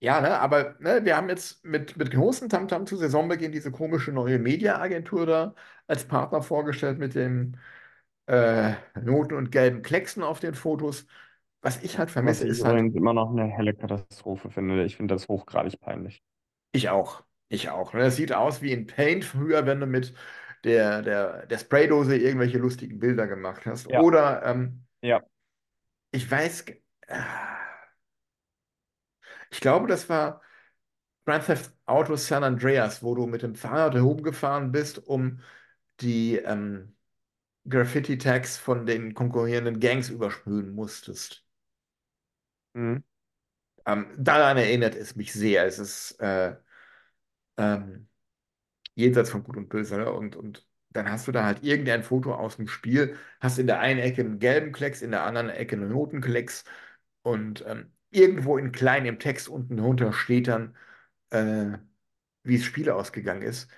[0.00, 4.12] ja, ne, aber ne, wir haben jetzt mit, mit großem Tamtam zu Saisonbeginn diese komische
[4.12, 5.54] neue Media-Agentur da
[5.86, 7.56] als Partner vorgestellt mit dem
[8.26, 8.74] äh,
[9.06, 11.06] roten und gelben Klecksen auf den Fotos.
[11.62, 14.84] Was ich halt Was vermisse, ich ist halt übrigens immer noch eine helle Katastrophe finde.
[14.84, 16.22] Ich finde das hochgradig peinlich.
[16.72, 17.24] Ich auch.
[17.48, 17.92] Ich auch.
[17.92, 18.00] Ne?
[18.00, 20.14] Das sieht aus wie in Paint früher, wenn du mit
[20.64, 23.88] der, der, der Spraydose irgendwelche lustigen Bilder gemacht hast.
[23.90, 25.22] Ja, Oder ähm, ja.
[26.10, 26.64] ich weiß,
[27.08, 27.56] ah,
[29.50, 30.42] Ich glaube, das war
[31.26, 35.40] Grand Theft Auto San Andreas, wo du mit dem Fahrrad herumgefahren bist, um
[36.00, 36.95] die ähm,
[37.68, 41.44] Graffiti-Tags von den konkurrierenden Gangs übersprühen musstest.
[42.74, 43.04] Mhm.
[43.86, 45.66] Ähm, daran erinnert es mich sehr.
[45.66, 46.56] Es ist äh,
[47.56, 48.08] ähm,
[48.94, 49.98] jenseits von Gut und Böse.
[49.98, 50.12] Ne?
[50.12, 53.80] Und, und dann hast du da halt irgendein Foto aus dem Spiel, hast in der
[53.80, 56.64] einen Ecke einen gelben Klecks, in der anderen Ecke einen roten Klecks
[57.22, 60.76] und ähm, irgendwo in klein im Text unten drunter steht dann,
[61.30, 61.78] äh,
[62.44, 63.70] wie das Spiel ausgegangen ist.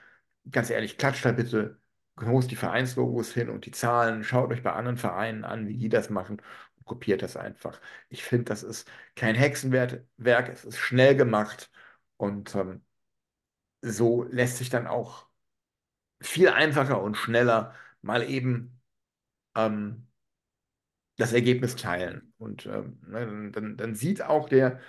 [0.51, 1.81] Ganz ehrlich, klatscht da bitte
[2.19, 4.25] groß die Vereinslogos hin und die Zahlen.
[4.25, 6.43] Schaut euch bei anderen Vereinen an, wie die das machen
[6.77, 7.81] und kopiert das einfach.
[8.09, 10.05] Ich finde, das ist kein Hexenwerk,
[10.49, 11.71] es ist schnell gemacht
[12.17, 12.83] und ähm,
[13.83, 15.27] so lässt sich dann auch
[16.21, 18.81] viel einfacher und schneller mal eben
[19.57, 20.09] ähm,
[21.17, 22.33] das Ergebnis teilen.
[22.39, 24.81] Und ähm, ne, dann, dann sieht auch der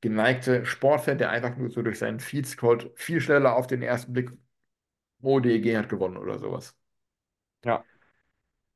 [0.00, 4.12] geneigte Sportfan, der einfach nur so durch seinen Feed scrollt, viel schneller auf den ersten
[4.12, 4.30] Blick,
[5.24, 6.76] oh, DEG hat gewonnen oder sowas.
[7.64, 7.84] Ja.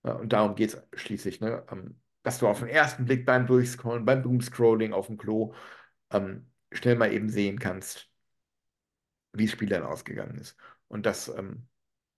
[0.05, 1.65] Ja, und darum geht es schließlich, ne?
[1.71, 5.55] Ähm, dass du auf den ersten Blick beim Durchscrollen, beim Doomscrolling auf dem Klo
[6.11, 8.11] ähm, schnell mal eben sehen kannst,
[9.33, 10.57] wie das Spiel dann ausgegangen ist.
[10.89, 11.69] Und das, ähm,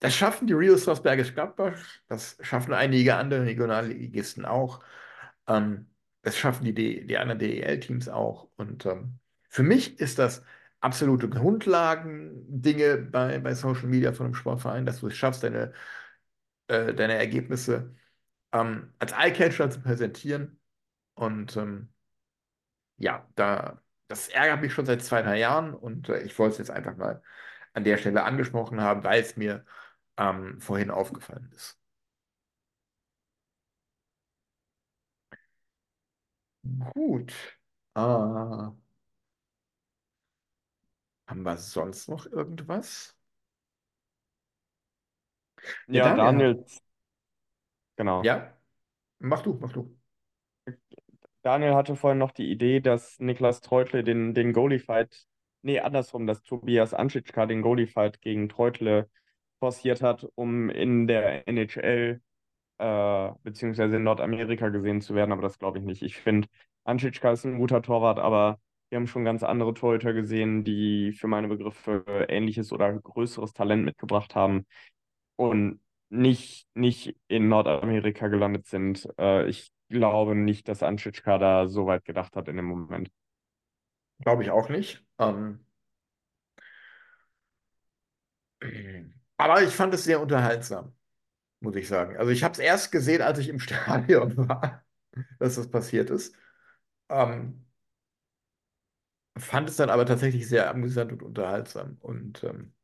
[0.01, 1.78] das schaffen die Real Stars Bergisch Gladbach,
[2.09, 4.82] das schaffen einige andere Regionalligisten auch.
[5.47, 5.90] Ähm,
[6.23, 8.48] das schaffen die, D die anderen DEL-Teams auch.
[8.57, 10.43] Und ähm, für mich ist das
[10.81, 15.73] absolute Grundlagen-Dinge bei, bei Social Media von einem Sportverein, dass du es schaffst, deine,
[16.69, 17.94] äh, deine Ergebnisse
[18.52, 20.61] ähm, als Eyecatcher zu präsentieren.
[21.15, 21.90] Und ähm,
[22.97, 26.59] ja, da, das ärgert mich schon seit zwei, drei Jahren und äh, ich wollte es
[26.59, 27.23] jetzt einfach mal
[27.73, 29.65] an der Stelle angesprochen haben, weil es mir
[30.19, 31.78] ähm, vorhin aufgefallen ist.
[36.94, 37.32] Gut.
[37.94, 38.70] Äh,
[41.31, 43.16] haben wir sonst noch irgendwas?
[45.93, 46.51] Ja, Ja, Daniel.
[46.51, 46.65] Daniel,
[47.97, 48.28] genau.
[48.28, 48.57] Ja,
[49.20, 49.97] mach du, mach du.
[51.43, 55.27] Daniel hatte vorhin noch die Idee, dass Niklas Treutle den, den Goalie-Fight,
[55.62, 59.09] nee, andersrum, dass Tobias Anschitschka den Goalie-Fight gegen Treutle
[59.59, 62.20] forciert hat, um in der NHL
[62.78, 66.02] äh, beziehungsweise in Nordamerika gesehen zu werden, aber das glaube ich nicht.
[66.02, 66.48] Ich finde,
[66.85, 71.28] Anschitschka ist ein guter Torwart, aber wir haben schon ganz andere Torhüter gesehen, die für
[71.28, 74.66] meine Begriffe ähnliches oder größeres Talent mitgebracht haben
[75.36, 79.08] und nicht, nicht in Nordamerika gelandet sind.
[79.16, 83.10] Äh, ich glaube nicht, dass Anschitschka da so weit gedacht hat in dem Moment.
[84.18, 85.04] Glaube ich auch nicht.
[85.18, 85.60] Ähm,
[89.36, 90.92] aber ich fand es sehr unterhaltsam,
[91.60, 92.16] muss ich sagen.
[92.16, 94.84] Also ich habe es erst gesehen, als ich im Stadion war,
[95.38, 96.34] dass das passiert ist.
[97.08, 97.69] Ähm,
[99.36, 101.97] fand es dann aber tatsächlich sehr amüsant und unterhaltsam.
[102.01, 102.74] Und ähm,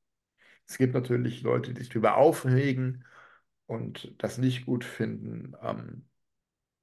[0.67, 3.05] es gibt natürlich Leute, die sich darüber aufregen
[3.67, 5.55] und das nicht gut finden.
[5.63, 6.09] Ähm,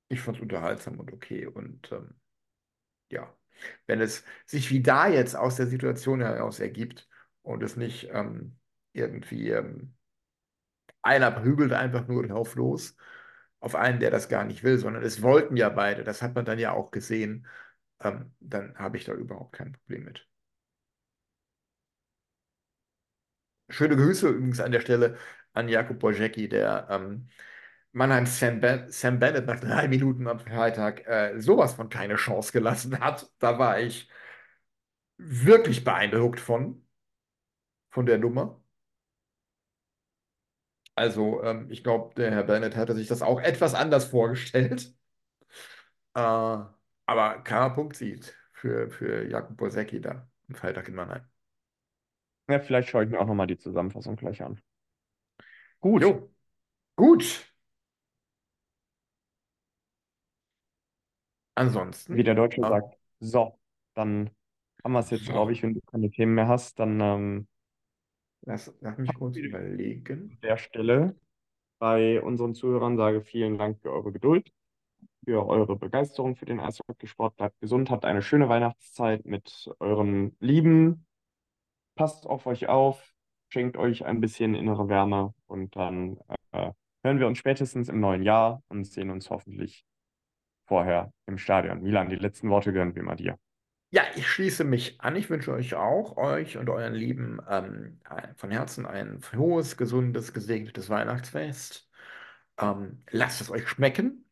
[0.10, 1.48] ich fand es unterhaltsam und okay.
[1.48, 2.16] Und ähm,
[3.12, 3.36] ja,
[3.88, 7.10] wenn es sich wie da jetzt aus der Situation heraus ergibt
[7.44, 8.60] und es nicht ähm,
[8.94, 9.96] irgendwie ähm,
[11.02, 12.96] einer prügelt einfach nur drauf los
[13.60, 16.46] auf einen, der das gar nicht will, sondern es wollten ja beide, das hat man
[16.46, 17.48] dann ja auch gesehen,
[18.04, 20.28] ähm, dann habe ich da überhaupt kein Problem mit.
[23.70, 25.18] Schöne Grüße übrigens an der Stelle
[25.54, 27.30] an Jakub Bojecki, der ähm,
[27.94, 32.52] Mannheims Sam, ben Sam Bennett nach drei Minuten am Freitag äh, sowas von keine Chance
[32.52, 33.32] gelassen hat.
[33.40, 34.10] Da war ich
[35.18, 36.86] wirklich beeindruckt von,
[37.92, 38.60] von der Nummer.
[40.96, 44.94] Also, ähm, ich glaube, der Herr Bennett hatte sich das auch etwas anders vorgestellt.
[46.16, 46.64] Äh,
[47.06, 51.24] aber keiner Punkt sieht für, für Jakub Bojecki da am Freitag in Mannheim.
[52.48, 54.62] Ja, vielleicht schaue ich mir auch nochmal die Zusammenfassung gleich an.
[55.82, 56.30] Gut, Jo,
[56.98, 57.24] gut.
[61.56, 62.98] Ansonsten, wie der Deutsche äh, sagt.
[63.20, 63.60] So,
[63.94, 64.30] dann
[64.84, 67.48] haben wir es jetzt, glaube so, ich, wenn du keine Themen mehr hast, dann ähm,
[68.42, 70.40] lass, lass mich kurz an überlegen.
[70.44, 71.16] der Stelle
[71.80, 74.52] bei unseren Zuhörern sage vielen Dank für eure Geduld,
[75.26, 77.36] für eure Begeisterung für den Eishockeysport.
[77.38, 81.06] Bleibt gesund, habt eine schöne Weihnachtszeit mit euren Lieben.
[81.96, 83.14] Passt auf euch auf,
[83.50, 86.18] schenkt euch ein bisschen innere Wärme und dann
[86.52, 86.72] äh,
[87.04, 89.86] hören wir uns spätestens im neuen Jahr und sehen uns hoffentlich
[90.66, 91.82] vorher im Stadion.
[91.82, 93.38] Milan, die letzten Worte gehören wie immer dir.
[93.92, 95.16] Ja, ich schließe mich an.
[95.16, 98.00] Ich wünsche euch auch, euch und euren Lieben ähm,
[98.38, 101.88] von Herzen ein frohes, gesundes, gesegnetes Weihnachtsfest.
[102.60, 104.23] Ähm, lasst es euch schmecken.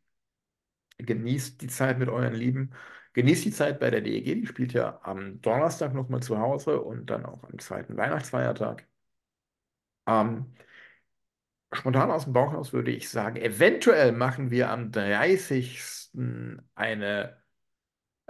[1.05, 2.71] Genießt die Zeit mit euren Lieben.
[3.13, 7.07] Genießt die Zeit bei der DEG, die spielt ja am Donnerstag nochmal zu Hause und
[7.09, 8.87] dann auch am zweiten Weihnachtsfeiertag.
[10.07, 10.53] Ähm,
[11.73, 16.11] spontan aus dem Bauch heraus würde ich sagen, eventuell machen wir am 30.
[16.75, 17.41] eine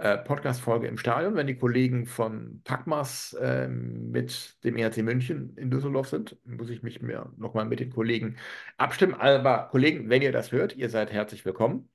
[0.02, 5.70] äh, Podcast-Folge im Stadion, wenn die Kollegen von Packmas äh, mit dem ERC München in
[5.70, 6.36] Düsseldorf sind.
[6.44, 7.00] Muss ich mich
[7.36, 8.36] nochmal mit den Kollegen
[8.78, 9.14] abstimmen.
[9.14, 11.91] Aber Kollegen, wenn ihr das hört, ihr seid herzlich willkommen.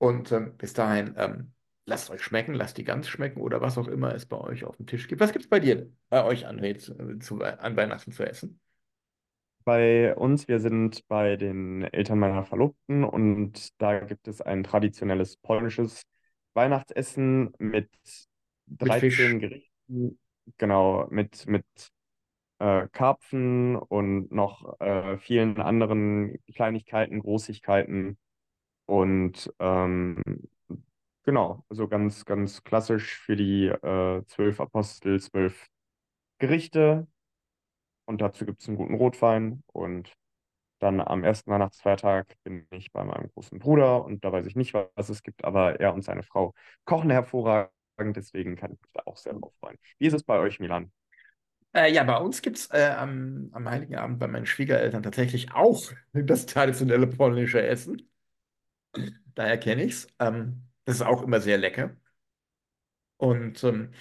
[0.00, 1.52] Und ähm, bis dahin, ähm,
[1.84, 4.78] lasst euch schmecken, lasst die Gans schmecken oder was auch immer es bei euch auf
[4.78, 5.20] dem Tisch gibt.
[5.20, 6.78] Was gibt es bei dir, bei euch, André,
[7.20, 8.60] zu, an Weihnachten zu essen?
[9.64, 15.36] Bei uns, wir sind bei den Eltern meiner Verlobten und da gibt es ein traditionelles
[15.36, 16.04] polnisches
[16.54, 17.90] Weihnachtsessen mit
[18.68, 19.18] Mit Fisch.
[19.18, 20.18] 13 Gerichten,
[20.56, 21.66] genau, mit, mit
[22.58, 28.16] äh, Karpfen und noch äh, vielen anderen Kleinigkeiten, Großigkeiten
[28.90, 30.20] und ähm,
[31.22, 35.68] genau, also ganz, ganz klassisch für die äh, zwölf Apostel, zwölf
[36.38, 37.06] Gerichte
[38.06, 40.12] und dazu gibt es einen guten Rotwein und
[40.80, 44.74] dann am ersten Weihnachtsfeiertag bin ich bei meinem großen Bruder und da weiß ich nicht,
[44.74, 46.54] was es gibt, aber er und seine Frau
[46.84, 47.70] kochen hervorragend,
[48.16, 49.78] deswegen kann ich mich da auch sehr drauf freuen.
[49.98, 50.92] Wie ist es bei euch, Milan?
[51.72, 55.52] Äh, ja, bei uns gibt es äh, am, am Heiligen Abend bei meinen Schwiegereltern tatsächlich
[55.54, 58.09] auch das traditionelle polnische Essen.
[59.34, 60.08] Daher kenne ich es.
[60.18, 61.96] Ähm, das ist auch immer sehr lecker.
[63.16, 63.92] Und ähm,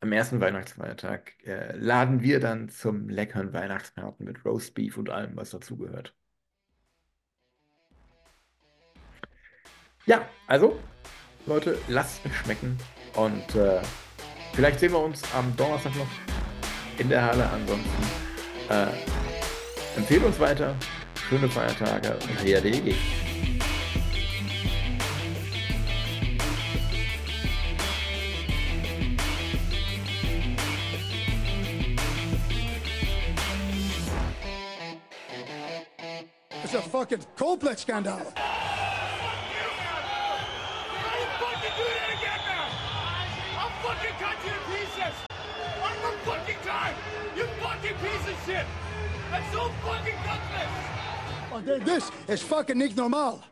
[0.00, 5.50] am ersten Weihnachtsfeiertag äh, laden wir dann zum leckeren Weihnachtsbraten mit Roastbeef und allem, was
[5.50, 6.14] dazugehört.
[10.06, 10.78] Ja, also,
[11.46, 12.78] Leute, lasst es schmecken.
[13.14, 13.80] Und äh,
[14.54, 16.08] vielleicht sehen wir uns am Donnerstag noch
[16.98, 17.48] in der Halle.
[17.50, 18.02] Ansonsten
[18.70, 18.86] äh,
[19.96, 20.74] empfehlt uns weiter.
[21.28, 22.94] Schöne Feiertage und HRDG.
[46.24, 46.94] Fucking time.
[47.36, 48.66] You fucking piece of shit.
[49.30, 50.72] That's so fucking gutless.
[51.52, 53.42] Oh, This is fucking normal.